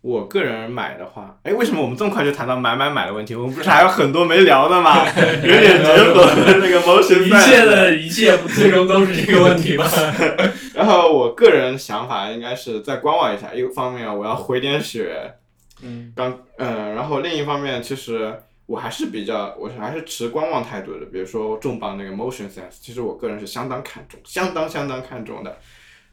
[0.00, 3.34] 我个人买的话，哎，为什么我们这么快就谈到买买买的问题？
[3.34, 5.04] 我们不是还有很多没聊的吗？
[5.42, 6.24] 有点结合
[6.60, 7.24] 那个模型。
[7.24, 9.84] 一切的一切最终都是这个问题吗？
[10.74, 13.52] 然后我个人想法应该是再观望一下。
[13.54, 15.34] 一个方面，我要回点血。
[15.82, 18.34] 嗯，刚嗯，然后另一方面，其实
[18.66, 21.06] 我还是比较，我还是持观望态度的。
[21.06, 25.58] 比如说重磅那个 Motion Sense，其实我个人是相当看重，相当相当看重的。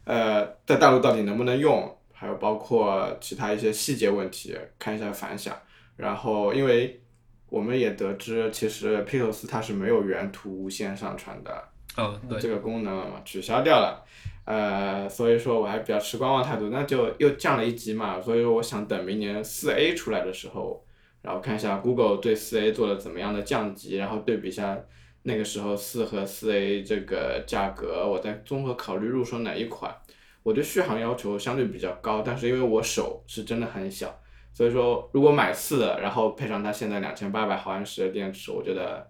[0.04, 5.56] 呃，在大陆到底能不能用，还有包括其他一些细节问题，看一下反响。
[5.96, 7.00] 然后，因为
[7.48, 11.62] 我们也得知，其实四它是没有原图无线上传的，
[11.96, 14.02] 哦，对，这个功能了嘛，取消掉了。
[14.50, 20.84] 呃，所以说我还比较持观望态度，那就又降了一级嘛，所以说我想等明年四 A 出来的时候，
[21.22, 24.76] 然后看一下 Google 对四 A 做了怎么样的降级，然后对比一下
[25.22, 29.94] 那个时候四和四 A 这个价格，我再综合考虑入手哪一款。
[30.42, 34.20] 我对续航要求相对比较高，但是因为我手是真的很小，
[34.52, 39.08] 所以说如果买四的，然后配上它现在两千八百毫安时的电池，我觉得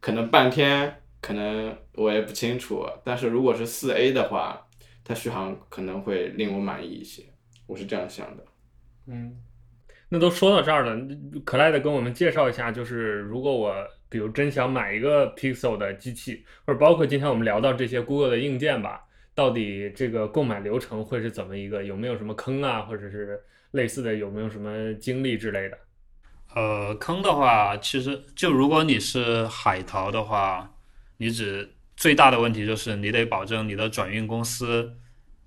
[0.00, 1.02] 可能半天。
[1.24, 4.66] 可能我也不清楚，但是如果是四 A 的话，
[5.02, 7.22] 它续航可能会令我满意一些，
[7.66, 8.44] 我是这样想的。
[9.06, 9.34] 嗯，
[10.10, 11.00] 那都说到这儿了，
[11.42, 13.74] 可赖的跟我们介绍一下，就是如果我
[14.10, 21.82] 比如真想买一个 Pixel 的机器，或者包括今天我们聊到这些 Google 的硬件吧，到底这个购买流程会是怎么一个？
[21.82, 25.78] 有没有什么坑啊，或者是类似的，有没有什么经历之类的？
[26.54, 30.70] 呃，坑的话，其实就如果你是海淘的话。
[31.16, 34.96] 你只最大的问题就是你得保证你的转运公司，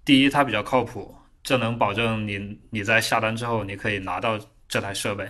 [0.06, 5.30] 第一它比较靠谱，这能保证你你在下单之后你可以拿到这台设备。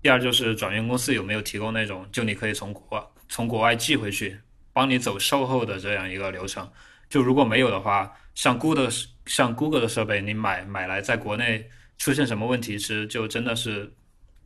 [0.00, 4.38] 第二就是转运公司有没有提供那种就你可以从国从国外寄回去，
[4.72, 6.70] 帮你走售后的这样一个流程。
[7.10, 8.90] 就如果没有的话，像 Google
[9.26, 13.92] 像 Google 的设备，你买买来在国内出现什么问题，其实就真的是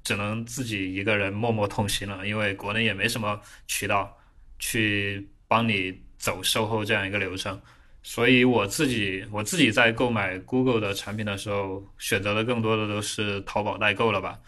[0.05, 4.17] 只能自己一个人默默痛心了，因为国内也没什么渠道
[4.63, 5.29] 去。
[5.53, 7.61] 帮你走售后这样一个流程，
[8.03, 14.41] 所以我自己我自己在购买 Google 的产品的时候，选择的更多的都是淘宝代购了吧？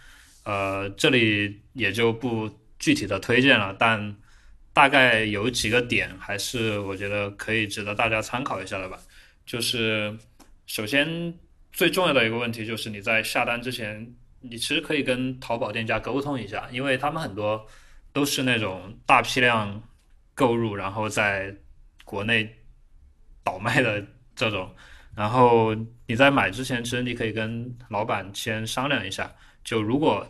[0.45, 2.49] 呃，这里也就不
[2.79, 4.17] 具体的推荐了，但
[4.73, 8.99] 大概有几个点还是我觉得可以值得大家参考一下的吧。
[9.45, 10.17] 就是
[10.67, 11.35] 首先
[11.71, 14.11] 最重要的一个问题就是你在下单之前，
[14.41, 17.67] 你其实可以跟淘宝店家沟通一下，因为他们很多
[18.11, 19.83] 都是那种大批量。
[20.35, 21.55] 购入，然后在
[22.05, 22.53] 国内
[23.43, 24.05] 倒卖的
[24.35, 24.75] 这种，
[25.15, 25.75] 然后
[26.07, 29.33] 你在买之前，其实你可以跟老板先商量一下。
[29.63, 30.27] 就如果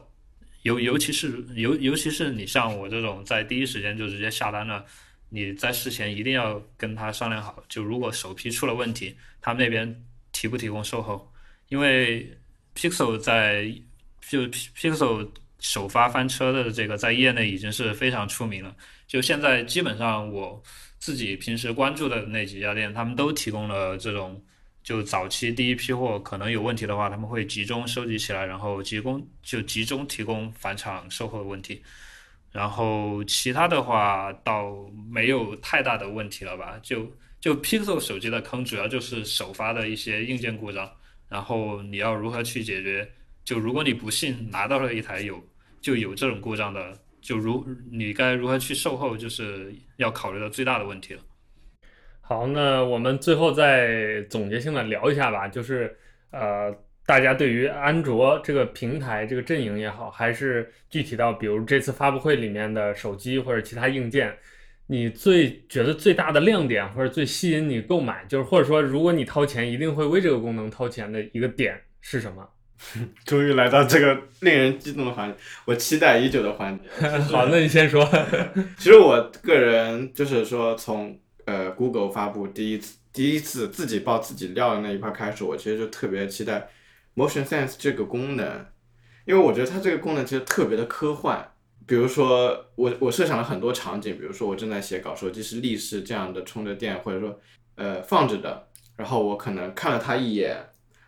[0.62, 4.84] 尤尤其是尤尤其是你像我这种在第一时间就直接下单了，
[5.28, 7.62] 你在事前一定要跟他商量好。
[7.68, 11.32] 就如果首批出了问题，他们那边提不提供售后？
[11.68, 12.30] 因为
[12.74, 13.74] Pixel 在
[14.20, 15.28] 就 Pixel
[15.58, 18.74] 首发翻车的这个在业内已经是非常出名了。
[19.14, 20.60] 就现在，基本上我
[20.98, 24.42] 自己平时关注的那几家店，他们都提供了这种，
[24.82, 31.80] 就早期第一批货可能有问题的话，他们会集中收集起来，然后集中就集中提供返厂售后的问题。
[32.50, 34.74] 然后其他的话倒
[35.08, 36.76] 没有太大的问题了吧？
[36.82, 37.08] 就
[37.38, 40.90] 就 Pixel 手机的坑主要就是首发的一些硬件故障，
[41.28, 43.08] 然后你要如何去解决？
[43.44, 45.40] 就如果你不幸拿到了一台有
[45.80, 51.22] 就有这种故障的，就如你该如何去售后，就是要考虑到最大的问题了。
[52.20, 55.96] 好，那我们最后再总结性的聊一下吧，就是
[56.30, 56.70] 呃，
[57.06, 64.36] 大家对于安卓这个平台这个阵营也好，还是具体到比如这次发布会里面的手机或者其他硬件，
[64.86, 72.46] 你最觉得最大的亮点或者最吸引你购买，就是或者说如果你掏钱一定会为这个功能掏钱的一个点是什么？
[73.24, 77.08] 终于来到这个令人激动的环节，我期待已久的环节。
[77.30, 78.04] 好，那你先说。
[78.78, 86.68] 其实我个人就是说，从呃，Google 发布第一次第一次自己爆自己料的那一块开始，我其实就特别期待
[87.14, 88.66] Motion Sense 这个功能，
[89.24, 91.50] 因为我觉得它这个功能其实特别的科幻。
[91.86, 97.38] 比如说，我我设想了很多场景，比如说我正在写稿，手机是立式这样的充着电，或者说
[97.74, 100.56] 呃放着的，然后我可能看了它一眼，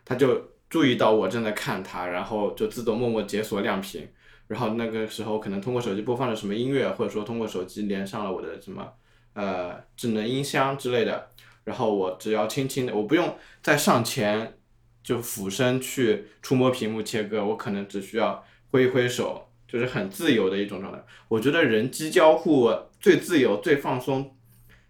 [0.05, 0.39] 它就
[0.69, 4.09] 注意到我正在看它，然后就自动默默解锁亮屏，
[4.49, 8.93] 然后那个时候可能通过手机播放了什么音乐，或者说通过手机连上了我的什么。
[9.35, 11.29] 呃，智能音箱之类的，
[11.65, 14.57] 然后我只要轻轻的，我不用再上前
[15.03, 20.99] 就俯身去触摸屏幕切割，我可能只需要挥一挥手，就是很自由的一种状态。
[21.29, 24.35] 我觉得人机交互最自由、最放松、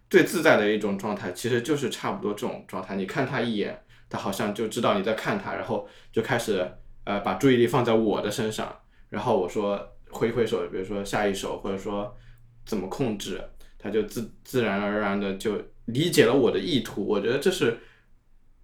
[0.09, 2.95] 最自在的一种状态，其实就是差不多这种状态。
[2.95, 6.71] 你看他一眼，他好像就知道你在看他，然后就开始
[7.05, 8.75] 呃把注意力放在我的身上，
[9.09, 12.17] 然后我说挥挥手，比如说下一手，或者说
[12.65, 13.41] 怎么控制。
[13.79, 17.79] 他就自自然而然的就理解了我的意图，我觉得这是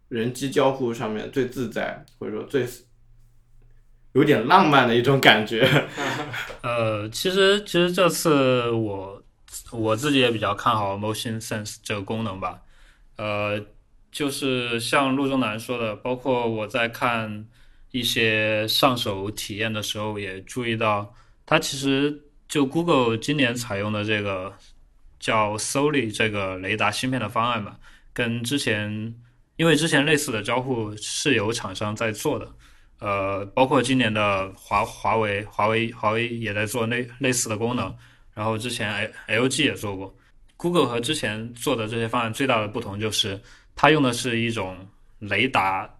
[0.09, 2.67] 人机交互上面最自在或者说最
[4.15, 5.69] 有点浪漫的一种感觉。
[6.63, 9.23] 呃，其实其实这次我
[9.71, 12.61] 我自己也比较看好 Motion Sense 这个功能吧。
[13.17, 13.61] 呃，
[14.13, 17.49] 就是像陆中南说的，包括我在看
[17.91, 21.13] 一些上手体验的时候，也注意到，
[21.45, 24.55] 它其实就 Google 今年采用的这个。
[25.23, 27.77] 叫 Soli 这个雷达芯片的方案嘛，
[28.13, 29.15] 跟之前，
[29.55, 32.53] 因为之前类似的交互是有厂商在做的，
[32.99, 37.95] 呃，包括今年的华华为，华为华为也在做类类似的功能，
[38.35, 40.13] 然后之前 LG 也做过
[40.57, 43.41] ，Google 和之前做的这些方案最大的不同就是，
[43.75, 45.99] 它用的是一种雷达，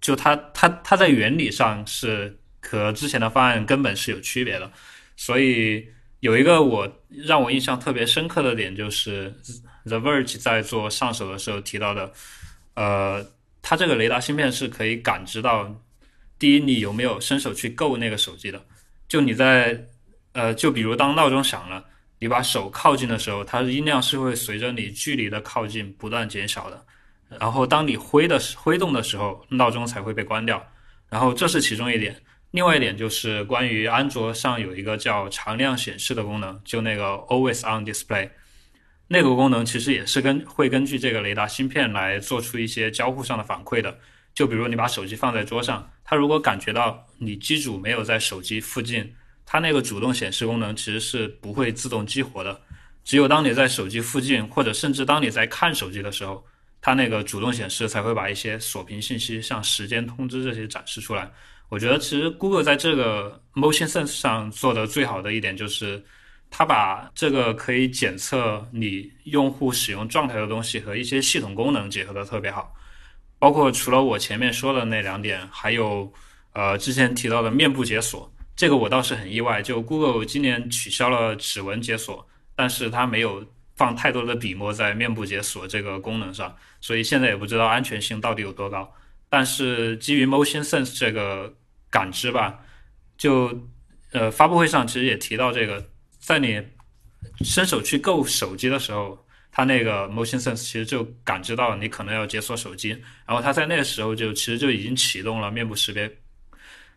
[0.00, 4.70] 就它它它在原理上是和之前的方案根本是有区别的，
[5.16, 5.88] 所以。
[6.20, 9.34] 有一个我让我印象特别深刻的点，就是
[9.86, 12.12] The Verge 在做上手的时候提到的，
[12.74, 13.26] 呃，
[13.62, 15.82] 它这个雷达芯片是可以感知到，
[16.38, 18.62] 第一，你有没有伸手去够那个手机的，
[19.08, 19.86] 就你在，
[20.32, 21.86] 呃，就比如当闹钟响了，
[22.20, 26.86] 你把手靠近的时候，它的音量是会随着你距离的靠近不断减小的，
[27.40, 30.64] 然后当你挥的挥动的时候，闹钟才会被关掉，
[31.08, 32.14] 然后这是其中一点。
[32.50, 38.28] 另外一点就是关于安卓上有一个叫常亮显示的功能，就那个 Always On Display，
[39.08, 43.98] 那个功能其实也是跟会根据这个雷达芯片来做出一些交互上的反馈的。
[44.34, 49.14] 就比如你把手机放在桌上，它如果感觉到你机主没有在手机附近，
[49.52, 52.60] 它那个主动显示功能其实是不会自动激活的。
[53.02, 56.40] 只有当你在手机附近，或者甚至当你在看手机的时候，
[56.80, 61.28] 它那个主动显示才会把一些锁屏信息，像时间通知这些展示出来。
[61.68, 66.00] 我觉得其实 Google 在这个 Motion Sense 上做的最好的一点就是，
[66.48, 72.72] 它把这个可以检测你用户使用状态的东西和一些系统功能结合的特别好。
[73.40, 76.12] 包括除了我前面说的那两点，还有
[76.52, 79.62] 呃之前提到的面部解锁，这个我倒是很意外。
[79.62, 83.42] 就 Google 今年取消了指纹解锁，但是它没有
[83.74, 88.92] 放太多的笔墨在面部解锁这个功能上，所以现在也不知道安全性到底有多高。
[89.30, 91.50] 但是基于 Motion Sense 这个
[91.90, 92.58] 感知吧，
[93.16, 93.58] 就
[94.12, 95.82] 呃发布会上其实也提到这个，
[96.18, 96.62] 在你
[97.40, 99.18] 伸手去够手机的时候，
[99.50, 102.90] 它那个 motion sense 其实就感知到你可能要解锁手机，
[103.24, 106.14] 然后它在那个时候就其实就已经启动了面部识别，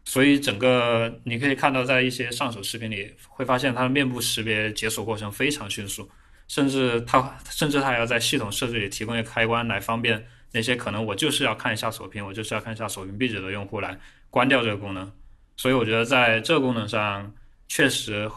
[0.06, 6.10] 所以整个你可以看到在一些上手视频里会发现它的面部识别解锁过程非常迅速，
[6.48, 14.00] 甚至它甚至它还要在系统设置里提供一个开关来方便那些可能我就是要看一下锁屏，我就是要看一下锁屏壁纸的用户来。
[14.30, 15.12] 关掉这个功能，
[15.56, 17.32] 所以我觉得在这个功能上
[17.68, 18.28] 确实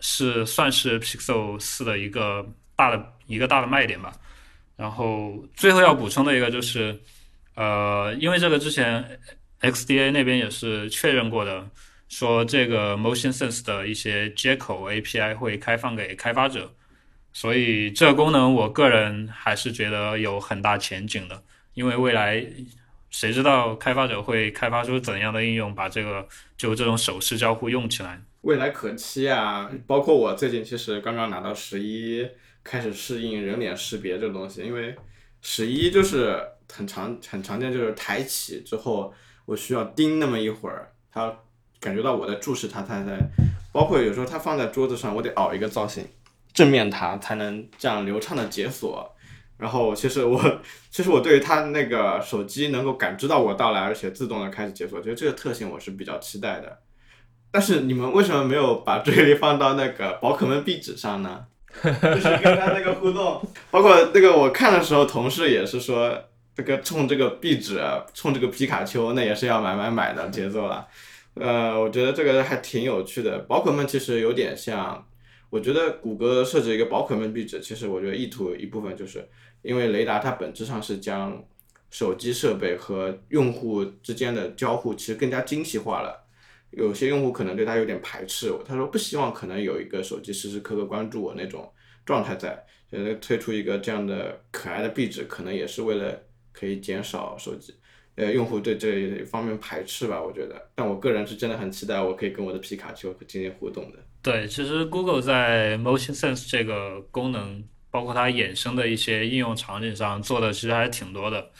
[0.00, 2.46] 是算是 Pixel 四的一个
[2.76, 4.12] 大的一个大的卖点吧。
[4.76, 7.00] 然后最后要补充的一个就是，
[7.54, 9.18] 呃，因为这个之前
[9.60, 11.68] XDA 那边也是确认过的，
[12.08, 16.72] 说这个 Motion Sense 的一些接口 API 会开放给开发者，
[17.32, 21.42] 所以这个功能我个人还是觉得有很大前景的，
[21.74, 22.46] 因为未来
[23.10, 26.26] 谁知道开发者会开发出怎样的应用，把这个
[26.56, 28.22] 就这种手势交互用起来。
[28.42, 29.68] 未来可期啊！
[29.86, 32.24] 包括我最近其实刚刚拿到十一，
[32.62, 34.94] 开始适应人脸识别这个东西，因为
[35.42, 36.40] 十一就是
[36.72, 39.12] 很常很常见，就是抬起之后
[39.46, 41.34] 我需要盯那么一会儿，他
[41.80, 43.18] 感觉到我在注视他，他才，
[43.72, 46.06] 包括有时候他放在桌子上，我得熬一个造型。
[46.52, 49.14] 正面他才能这样流畅的解锁，
[49.58, 56.78] 然后其实我其实我对于它那个手机能够感知到我到来，而且自动的开始解锁，觉得这个特性我是比较期待的。
[57.50, 61.44] 但是你们为什么没有把注意力放到那个宝可梦壁纸上呢？
[61.82, 66.18] 就是跟它那个互动，包括那个我看的时候，同事也是说
[66.56, 67.78] 这个冲这个壁纸，
[68.14, 70.88] 冲这个皮卡丘，那也是要买买买的节奏了。
[71.34, 73.40] 呃，我觉得这个还挺有趣的。
[73.40, 75.06] 宝可梦其实有点像。
[75.48, 79.26] 我觉得谷歌设置一个宝可梦壁纸，其实我觉得意图一部分就是
[79.62, 81.40] 因为雷达它本质上是将
[81.88, 86.26] 手机设备和用户之间的交互其实更加精细化了。
[86.70, 91.70] 有些用户可能对它有点排斥，他说不希望可能有一个手机时时刻刻关注我那种
[92.04, 92.64] 状态在。
[92.90, 96.22] 觉得推出一个这样的可爱的壁纸，可能也是为了
[96.58, 97.74] 可以减少手机
[98.14, 100.22] 呃用户对这一方面排斥吧。
[100.22, 103.98] 我觉得，但我个人是真的很期待我可以跟我的皮卡丘进行互动的。
[104.22, 111.50] 对，其实 Google 在 Motion Sense 这个功能，包括它衍生的一些应用场景上做的，其实还挺多的。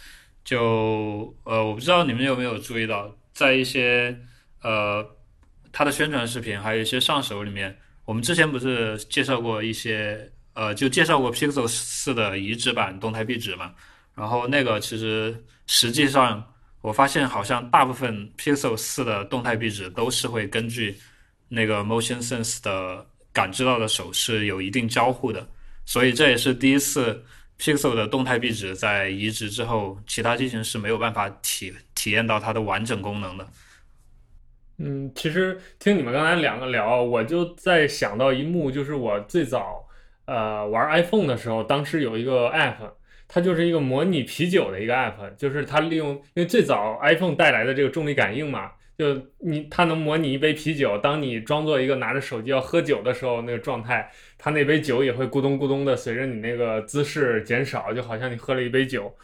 [0.42, 4.18] 就呃，我不知道你们有没有注意到，在一些
[4.62, 5.04] 呃
[5.72, 13.74] 它的宣传视频，还有一些上手里面，我们之前不是介绍过一些呃，就介绍过 Pixel 四的移植版动态壁纸嘛？
[14.16, 16.42] 然后那个其实实际上
[16.80, 20.98] 我发现，好像大部分 Pixel 四的动态壁纸都是会根据。
[21.48, 25.46] 那个 motion sense 的感知到的手势有一定交互的，
[25.84, 27.22] 所以这也是第一次
[27.56, 33.46] Pixel 的动态壁纸在移植之后，其他机型是没有办法体体验到它的完整功能的。
[34.78, 39.88] 嗯，其实听你们刚才两个聊，我就在想到一幕，就是我最早
[40.24, 42.74] 呃玩 iPhone 的时候，当时有一个 App，
[43.28, 48.72] 它就是一个模拟啤酒的一个 App，就是它利用因为最早 iPhone 带来的这个重力感应嘛。
[48.98, 50.96] 就你，它能模拟一杯啤酒。
[50.96, 59.14] 当你装作一个拿着手机要喝酒的时候，那个状态，它那杯酒也会咕咚咕咚的随着你那个姿势减少，就好像你喝了一杯酒。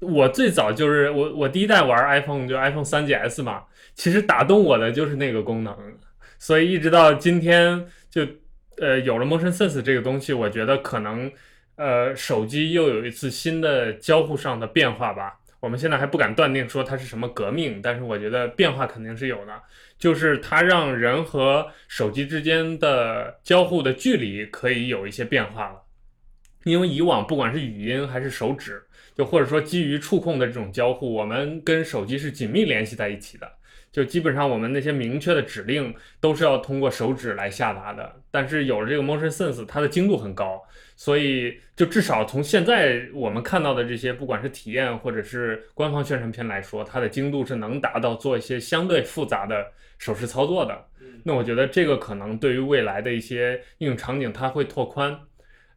[0.00, 3.62] 我最早就是我我第一代玩 iPhone 就 iPhone 三 GS 嘛，
[3.94, 5.72] 其实打动我的就是那个功能，
[6.40, 8.26] 所以一直到今天就
[8.78, 11.30] 呃有了 Motion Sense 这个东西，我觉得可能
[11.82, 15.40] 呃手机又有一次新的交互上的变化吧。
[15.58, 19.62] 我们现在还不敢断定说它是什么革命，但是我觉得变化肯定是有的，
[19.98, 25.82] 就是它让人和手机之间的交互的距离可以有一些变化了。
[26.64, 28.80] 因为以往不管是语音还是手指，
[29.16, 33.48] 就或者说基于触控的这种交互，我们跟手机是紧密联系在一起的，
[33.92, 38.20] 就基本上我们那些明确的指令都是要通过手指来下达的。
[38.32, 40.60] 但是有了这个 Motion Sense，它的精度很高。
[40.96, 49.66] 所以，就至少从现在我们看到的这些，不管是体验或者是官方宣传片来说，它的精度是能达到做一些相对复杂的
[49.98, 50.86] 手势操作的。
[51.24, 55.18] 那我觉得这个可能对于未来的一些应用场景，它会拓宽。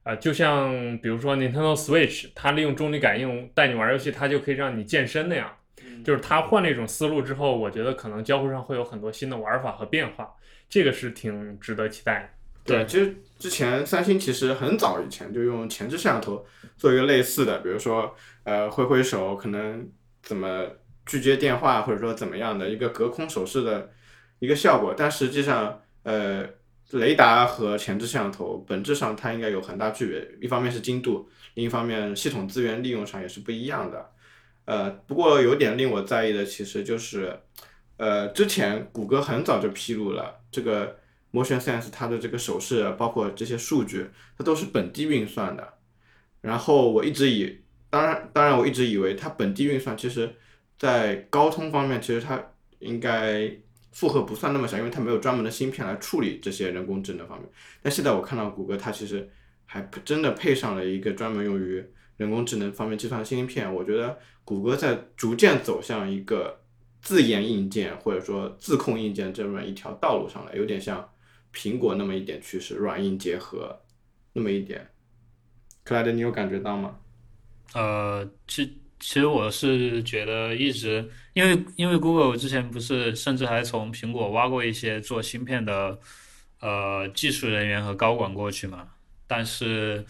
[0.04, 5.52] 啊，就像比如说 Nintendo Switch，它利用重力感应带你玩游戏，它就可以让你健身那样。
[6.04, 10.32] 就是它换了一种思路之后，我觉得可能交互上会有很多新的玩法和变化，
[10.70, 12.30] 这个是挺值得期待的。
[12.64, 16.46] 对，其实之前三星其实很早以前就用前置摄像头
[16.78, 19.86] 做一个类似的，比如说呃挥挥手，可能
[20.24, 20.66] 怎么
[21.06, 23.92] 拒接电话，或者说怎么样的一个隔空手势的
[24.40, 24.94] 一个效果。
[24.96, 26.48] 但实际上，呃，
[26.92, 34.10] 雷达和前置摄像头本质上它应该有很大区别，一方面是精度，另一方面系统资源利用上也是不一样的。
[34.64, 37.38] 呃，不过有点令我在意的其实就是，
[37.98, 40.98] 呃，之前谷歌很早就披露了这个。
[41.36, 44.08] Motion Sense 它的这个手势，包括这些数据，
[44.38, 45.74] 它都是本地运算的。
[46.40, 47.60] 然后我一直以，
[47.90, 50.34] 当然，当然我一直以为它本地运算，其实，
[50.78, 52.42] 在高通方面，其实它
[52.80, 53.52] 应该
[53.92, 57.50] 负荷不算那么小，因为它没有专门的芯片来处理这些人工智能方面。
[57.82, 59.28] 但现在我看到谷歌它其实
[59.66, 61.84] 还真的配上了一个专门用于
[62.18, 63.74] 人工智能方面计算的芯片。
[63.74, 66.62] 我觉得谷歌在逐渐走向一个
[67.02, 71.10] 自研硬件或者说自控硬件这么一条道路上来，有点像。
[71.56, 73.82] 苹果那么一点趋势，软硬结合，
[74.34, 74.90] 那么一点，
[75.86, 76.98] 克莱德，你有感觉到吗？
[77.74, 78.66] 呃，其
[79.00, 85.98] 其实我是觉得一直，因为因为 Google 之前不是甚至还从苹果挖过一些做芯片的
[86.60, 88.90] 呃技术人员和高管过去嘛，
[89.26, 90.06] 但是，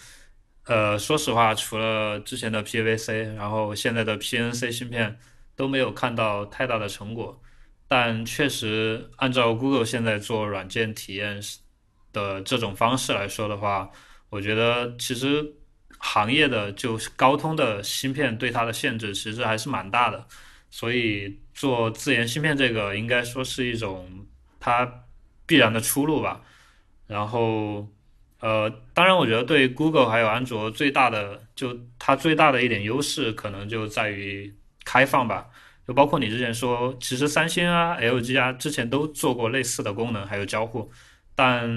[0.66, 5.18] 呃，说实话，除了之前的 PVC，然后现在的 PNC 芯片
[5.56, 7.42] 都没有看到太大的成果。
[7.88, 11.40] 但确实，按照 Google 现在做软件体验
[12.12, 13.90] 的这种方式来说的话，
[14.30, 15.54] 我觉得其实。
[15.98, 20.28] 行业的就是高通的芯片对它的限制其实还是蛮大的，
[20.70, 24.08] 所以做自研芯片这个应该说是一种
[24.60, 25.06] 它
[25.48, 26.42] 必然的出路吧。
[27.08, 27.88] 然后，
[28.40, 35.48] 呃，当然我觉得对 Google 还有安卓最大的就它最大的一点优势可能就在于开放吧。
[35.88, 40.92] 就包括你之前说，其实三星啊、LG 啊之前都做过类似的功能，还有交互。
[41.36, 41.70] 但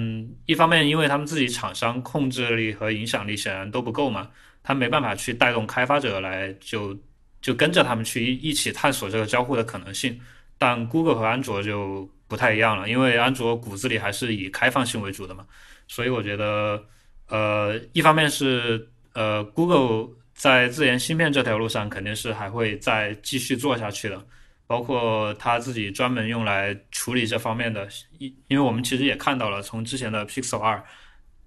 [0.45, 4.29] 一方面，因为他们自己厂商控制力和影响力显然都不够嘛，
[4.63, 6.97] 他没办法去带动开发者来就
[7.41, 10.19] 就跟着他们去一起探索这个交互的可能性。
[10.57, 15.45] 但 Google 和安卓就不太一样了，因为安卓骨子里还是以开放性为主的嘛，
[15.87, 16.83] 所以我觉得，
[17.27, 24.25] 呃，一方面是呃 Google 在自研芯片这条路上肯定是还会再继续做下去的。
[24.65, 30.83] 包括他自己专门用来处理这方面的，因因为我们其实也看到了，从之前的 Pixel 二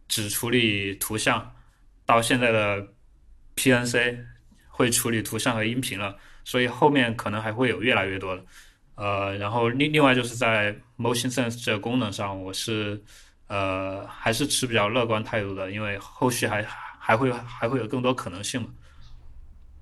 [0.09, 1.55] 只处理图像，
[2.05, 2.85] 到现在的
[3.55, 4.19] PNC
[4.67, 8.45] 会处理图像和音频了，所以后面可能还会有越来越多的。
[8.97, 13.01] 呃，然后另另外就是在 Motion Sense 这个功能上，我是
[13.47, 16.67] 呃还是持比较乐观态度的，因为后续还
[16.99, 18.69] 还会还会有更多可能性嘛。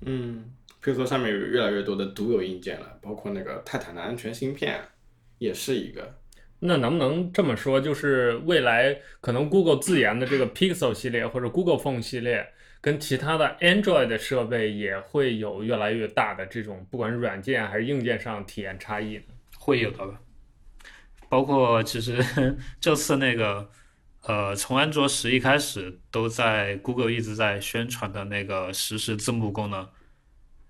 [0.05, 0.53] 嗯。
[0.83, 4.81] Pixel 上面有越来越多的独有硬件了，包括那个泰坦的安全芯片，
[5.37, 6.17] 也是一个。
[6.59, 12.47] 那能不能这么说，就是未来可能 Google 自研的这个 Pixel 系列或者 Google Phone 系列，
[12.81, 19.23] 跟其他的 Android 的设备也会有越来越大的这种，不管是软件还是硬件上体验差异呢？
[19.59, 20.03] 会有的。
[21.29, 22.17] 包括其实
[22.81, 23.69] 这次那个，
[24.23, 29.87] 呃，从安卓十一开始都在 Google 一直在宣传的那个实时字幕功能。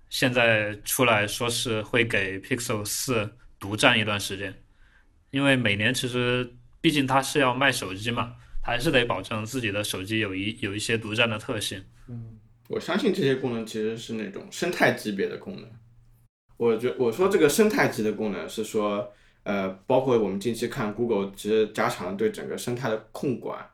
[0.08, 4.54] 现在出来说是会给 Pixel 四独占一段时间，
[5.30, 11.82] 因为每年其实毕竟它是要卖手机嘛，还是得保证自己的手机有一有一些独占的特性。
[12.08, 12.38] 嗯，
[12.68, 15.70] 我相信这些功能其实是那种生态级别的功能。
[16.56, 19.12] 我觉我说这个生态级的功能是说，
[19.44, 23.64] 呃，包括我们近期看 Google 其实加强了对整个生态的控管，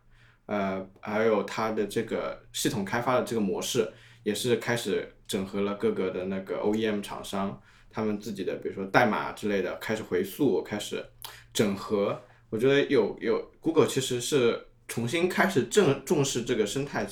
[0.47, 3.93] 呃，还有它的这个系统开发的这个模式。
[4.25, 7.59] 也是开始整合了各个的那个 OEM 厂商，
[7.91, 11.03] 他们自己的比如说代码之类的开始回溯，开始
[11.55, 12.21] 整合。
[12.51, 17.07] 我觉得有有 Google 其实是重新开始正重视这个生态，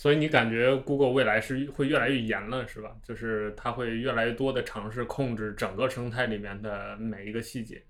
[0.00, 2.96] 所以你感觉 Google 未来是会越来越严了，是吧？
[3.06, 7.82] 就是它会越来越多的尝试控制整个生态里面的每一个细节。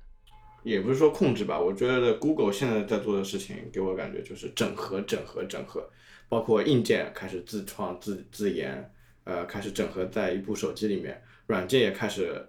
[0.65, 5.89] 也不是说控制吧，我觉得 Google 现在在做的事情给我感觉就是整合、整合、整合。
[6.29, 8.93] 包括硬件开始自创自自研，
[9.23, 12.45] 呃，开始整合在一部手机里面，软件也开始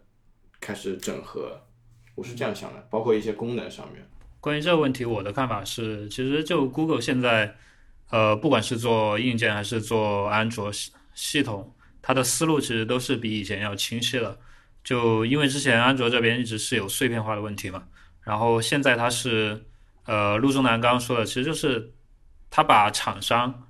[0.60, 1.62] 开始整合，
[2.16, 2.88] 我是这样想的。
[2.90, 4.04] 包括一些功能上面。
[4.40, 7.56] 关于这个问题，我的看法是，其实就 Google 现在，
[8.12, 14.38] 呃，不管是做硬件还是做安卓系系统，它的思路其实都是比以前要清晰了。
[14.84, 17.84] 就因为之前安卓这边一直是有碎片化的问题嘛，
[18.22, 19.66] 然后现在它是，
[20.06, 21.92] 呃，陆中南刚刚说的，其实就是
[22.50, 23.68] 他把厂商。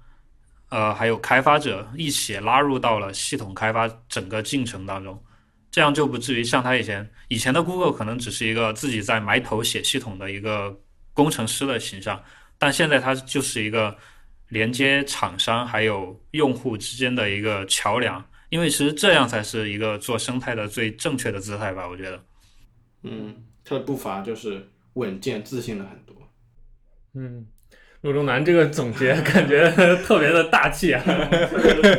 [0.70, 5.22] 呃，还有开发者一起拉入到了系统开发整个进程当中，
[5.70, 10.74] 这样就不至于像他以前以前的 Google 可能只是一个自己在埋头写系统的一个
[11.14, 12.24] 工程师的形象，
[12.58, 13.94] 但现在它就是一个
[14.52, 22.24] 连接厂商还有用户之间的一个桥梁，因为其实这样才是一个做生态的最正确的姿态吧，我觉得。
[23.04, 23.36] 嗯，
[23.66, 26.16] 他的步伐就是稳健、自信了很多。
[27.16, 27.48] 嗯。
[28.02, 31.04] 陆中南这个总结感觉特别的大气啊，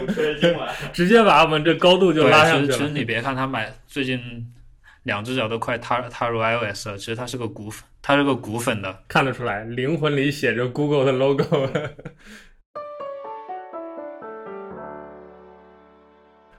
[0.92, 2.76] 直接把我们这高度就拉上去了。
[2.76, 4.20] 其实你别看他买最近
[5.04, 11.44] 两只脚都快踏踏入 iOS 了，其实他是个骨粉，他是个骨粉的，看得出来，灵魂里写着 Google 的 logo。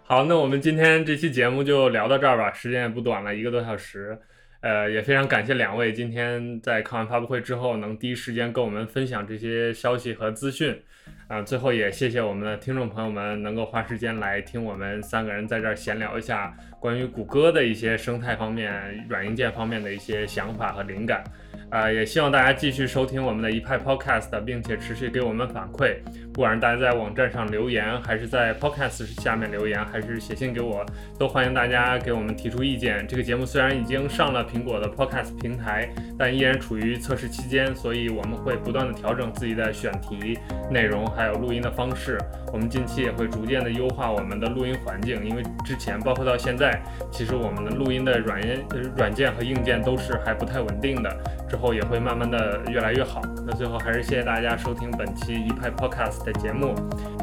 [0.06, 4.20] 好，那我们今天这期节目就聊到这儿吧，时间也不短了，一个多小时。
[4.60, 10.82] 呃，也非常感谢两位今天在看完发布会之后，能第一时间跟我们分享这些消息和资讯。
[11.28, 21.24] 啊，最后也谢谢我们的听众朋友们能够花时间来听我们三个人在这儿闲聊一下关于谷歌的一些生态方面、软硬件方面的一些想法和灵感。
[21.70, 25.98] 啊，也希望大家继续收听我们的一派 Podcast，并且持续给我们反馈。
[26.34, 30.86] 不管是大家在网站上留言，还是在 Podcast 下面留言，还是写信给我，
[31.18, 33.08] 都欢迎大家给我们提出意见。
[33.08, 40.38] 这个节目虽然已经上了苹果的 Podcast 平台，但依然处于测试期间，所以我们会不断的调整自己的选题、
[40.72, 42.18] 内容，还有录音的方式。
[42.52, 46.82] 我们近期也会逐渐的优化我们的录音环境，因为之前包括到现在，
[47.12, 48.60] 其实我们的录音的软件、
[48.96, 51.10] 软件和硬件都是还不太稳定的。
[51.54, 53.22] 之后也会慢慢的越来越好。
[53.46, 56.74] 那最后还是谢谢大家收听本期一派 Podcast 的节目，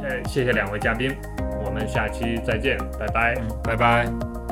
[0.04, 1.12] 呃，谢谢两位嘉宾，
[1.64, 3.34] 我们下期再见，拜拜，
[3.64, 4.49] 拜拜。